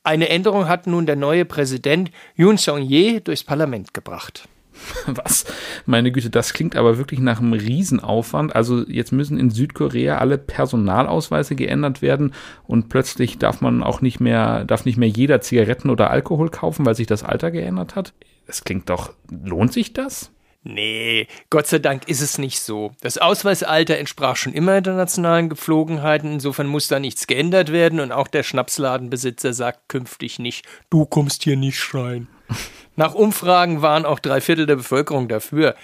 Eine 0.04 0.30
Änderung 0.30 0.70
hat 0.70 0.88
nun 0.88 1.06
der 1.06 1.18
neue 1.18 1.44
Präsident 1.44 2.12
Yoon 2.36 2.58
Song-ye 2.58 3.20
durchs 3.20 3.44
Parlament 3.44 3.94
gebracht. 3.94 4.48
Was? 5.08 5.46
Meine 5.86 6.12
Güte, 6.12 6.30
das 6.30 6.54
klingt 6.54 6.76
aber 6.76 6.98
wirklich 6.98 7.20
nach 7.20 7.40
einem 7.40 7.54
Riesenaufwand. 7.54 8.56
Also 8.56 8.88
jetzt 8.88 9.12
müssen 9.12 9.40
in 9.40 9.50
Südkorea 9.50 10.18
alle 10.18 10.38
Personalausweise 10.38 11.56
geändert 11.56 12.02
werden 12.02 12.34
und 12.66 12.90
plötzlich 12.90 13.38
darf 13.38 13.62
man 13.62 13.84
auch 13.84 14.02
nicht 14.02 14.20
mehr, 14.20 14.66
darf 14.66 14.86
nicht 14.86 14.98
mehr 14.98 15.10
jeder 15.10 15.42
Zigaretten 15.42 15.90
oder 15.90 16.10
Alkohol 16.10 16.50
kaufen, 16.50 16.86
weil 16.86 16.96
sich 16.96 17.08
das 17.08 17.24
Alter 17.24 17.52
geändert 17.52 17.96
hat. 17.96 18.14
Das 18.46 18.64
klingt 18.64 18.90
doch, 18.90 19.14
lohnt 19.30 19.74
sich 19.74 19.94
das? 19.94 20.32
Nee, 20.70 21.28
Gott 21.50 21.66
sei 21.68 21.80
Dank 21.80 22.10
ist 22.10 22.20
es 22.20 22.38
nicht 22.38 22.60
so. 22.60 22.92
Das 23.00 23.18
Ausweisalter 23.18 23.98
entsprach 23.98 24.36
schon 24.36 24.52
immer 24.52 24.78
internationalen 24.78 25.48
Gepflogenheiten, 25.48 26.34
insofern 26.34 26.68
muss 26.68 26.90
da 26.90 27.00
nichts 27.00 27.26
geändert 27.26 27.72
werden 27.72 28.02
und 28.02 28.12
auch 28.12 28.28
der 28.28 28.44
Schnapsladenbesitzer 28.44 29.54
sagt 29.54 29.88
künftig 29.88 30.40
nicht, 30.40 30.66
du 30.90 31.06
kommst 31.06 31.44
hier 31.44 31.56
nicht 31.56 31.94
rein. 31.94 32.28
Nach 32.98 33.14
Umfragen 33.14 33.82
waren 33.82 34.06
auch 34.06 34.20
drei 34.20 34.42
Viertel 34.42 34.66
der 34.66 34.76
Bevölkerung 34.76 35.30
dafür. 35.30 35.76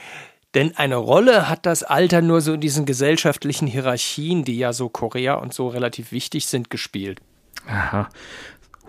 Denn 0.53 0.75
eine 0.75 0.97
Rolle 0.97 1.49
hat 1.49 1.65
das 1.65 1.83
Alter 1.83 2.21
nur 2.21 2.41
so 2.41 2.53
in 2.53 2.59
diesen 2.59 2.85
gesellschaftlichen 2.85 3.67
Hierarchien, 3.67 4.43
die 4.43 4.57
ja 4.57 4.73
so 4.73 4.89
Korea 4.89 5.35
und 5.35 5.53
so 5.53 5.69
relativ 5.69 6.11
wichtig 6.11 6.47
sind, 6.47 6.69
gespielt. 6.69 7.21
Aha 7.67 8.09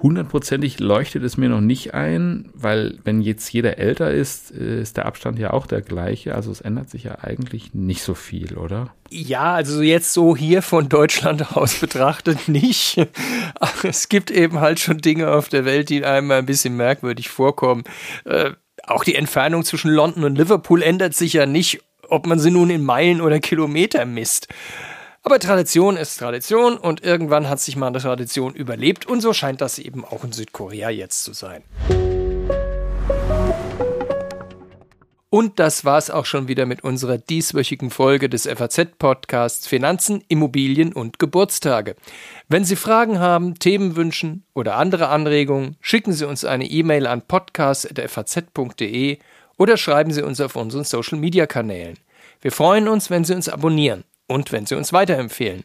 hundertprozentig 0.04 0.80
leuchtet 0.80 1.24
es 1.24 1.38
mir 1.38 1.48
noch 1.48 1.62
nicht 1.62 1.94
ein, 1.94 2.50
weil 2.52 2.98
wenn 3.04 3.22
jetzt 3.22 3.50
jeder 3.50 3.78
älter 3.78 4.10
ist, 4.10 4.50
ist 4.50 4.98
der 4.98 5.06
Abstand 5.06 5.38
ja 5.38 5.54
auch 5.54 5.66
der 5.66 5.80
gleiche. 5.80 6.34
Also 6.34 6.52
es 6.52 6.60
ändert 6.60 6.90
sich 6.90 7.04
ja 7.04 7.20
eigentlich 7.22 7.72
nicht 7.72 8.02
so 8.02 8.12
viel, 8.12 8.58
oder? 8.58 8.94
Ja, 9.08 9.54
also 9.54 9.80
jetzt 9.80 10.12
so 10.12 10.36
hier 10.36 10.60
von 10.60 10.90
Deutschland 10.90 11.56
aus 11.56 11.76
betrachtet 11.76 12.48
nicht. 12.48 12.98
Aber 13.54 13.84
es 13.84 14.10
gibt 14.10 14.30
eben 14.30 14.60
halt 14.60 14.78
schon 14.78 14.98
Dinge 14.98 15.32
auf 15.32 15.48
der 15.48 15.64
Welt, 15.64 15.88
die 15.88 16.04
einem 16.04 16.30
ein 16.32 16.44
bisschen 16.44 16.76
merkwürdig 16.76 17.30
vorkommen. 17.30 17.84
Äh, 18.26 18.50
auch 18.86 19.04
die 19.04 19.14
Entfernung 19.14 19.64
zwischen 19.64 19.90
London 19.90 20.24
und 20.24 20.36
Liverpool 20.36 20.82
ändert 20.82 21.14
sich 21.14 21.32
ja 21.32 21.46
nicht, 21.46 21.80
ob 22.10 22.26
man 22.26 22.38
sie 22.38 22.50
nun 22.50 22.68
in 22.68 22.84
Meilen 22.84 23.22
oder 23.22 23.40
Kilometer 23.40 24.04
misst. 24.04 24.48
Aber 25.26 25.38
Tradition 25.38 25.96
ist 25.96 26.18
Tradition 26.18 26.76
und 26.76 27.02
irgendwann 27.02 27.48
hat 27.48 27.58
sich 27.58 27.76
mal 27.76 27.86
eine 27.86 27.98
Tradition 27.98 28.52
überlebt 28.52 29.06
und 29.06 29.22
so 29.22 29.32
scheint 29.32 29.62
das 29.62 29.78
eben 29.78 30.04
auch 30.04 30.22
in 30.22 30.32
Südkorea 30.32 30.90
jetzt 30.90 31.24
zu 31.24 31.32
sein. 31.32 31.62
Und 35.30 35.58
das 35.58 35.86
war's 35.86 36.10
auch 36.10 36.26
schon 36.26 36.46
wieder 36.46 36.66
mit 36.66 36.84
unserer 36.84 37.16
dieswöchigen 37.16 37.90
Folge 37.90 38.28
des 38.28 38.46
FAZ-Podcasts 38.46 39.66
Finanzen, 39.66 40.22
Immobilien 40.28 40.92
und 40.92 41.18
Geburtstage. 41.18 41.96
Wenn 42.50 42.66
Sie 42.66 42.76
Fragen 42.76 43.18
haben, 43.18 43.58
Themen 43.58 43.96
wünschen 43.96 44.44
oder 44.52 44.76
andere 44.76 45.08
Anregungen, 45.08 45.76
schicken 45.80 46.12
Sie 46.12 46.28
uns 46.28 46.44
eine 46.44 46.66
E-Mail 46.66 47.06
an 47.06 47.22
podcast.faz.de 47.22 49.18
oder 49.56 49.78
schreiben 49.78 50.12
Sie 50.12 50.22
uns 50.22 50.42
auf 50.42 50.54
unseren 50.54 50.84
Social-Media-Kanälen. 50.84 51.96
Wir 52.42 52.52
freuen 52.52 52.88
uns, 52.88 53.08
wenn 53.08 53.24
Sie 53.24 53.34
uns 53.34 53.48
abonnieren 53.48 54.04
und 54.26 54.52
wenn 54.52 54.66
Sie 54.66 54.74
uns 54.74 54.92
weiterempfehlen. 54.92 55.64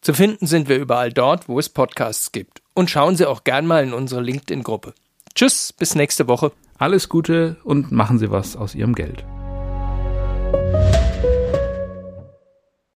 Zu 0.00 0.14
finden 0.14 0.46
sind 0.46 0.68
wir 0.68 0.78
überall 0.78 1.12
dort, 1.12 1.48
wo 1.48 1.58
es 1.58 1.68
Podcasts 1.68 2.32
gibt. 2.32 2.62
Und 2.74 2.90
schauen 2.90 3.16
Sie 3.16 3.26
auch 3.26 3.44
gern 3.44 3.66
mal 3.66 3.84
in 3.84 3.92
unsere 3.92 4.20
LinkedIn-Gruppe. 4.20 4.94
Tschüss, 5.34 5.72
bis 5.72 5.94
nächste 5.94 6.26
Woche. 6.28 6.52
Alles 6.78 7.08
Gute 7.08 7.56
und 7.64 7.92
machen 7.92 8.18
Sie 8.18 8.30
was 8.30 8.56
aus 8.56 8.74
Ihrem 8.74 8.94
Geld. 8.94 9.24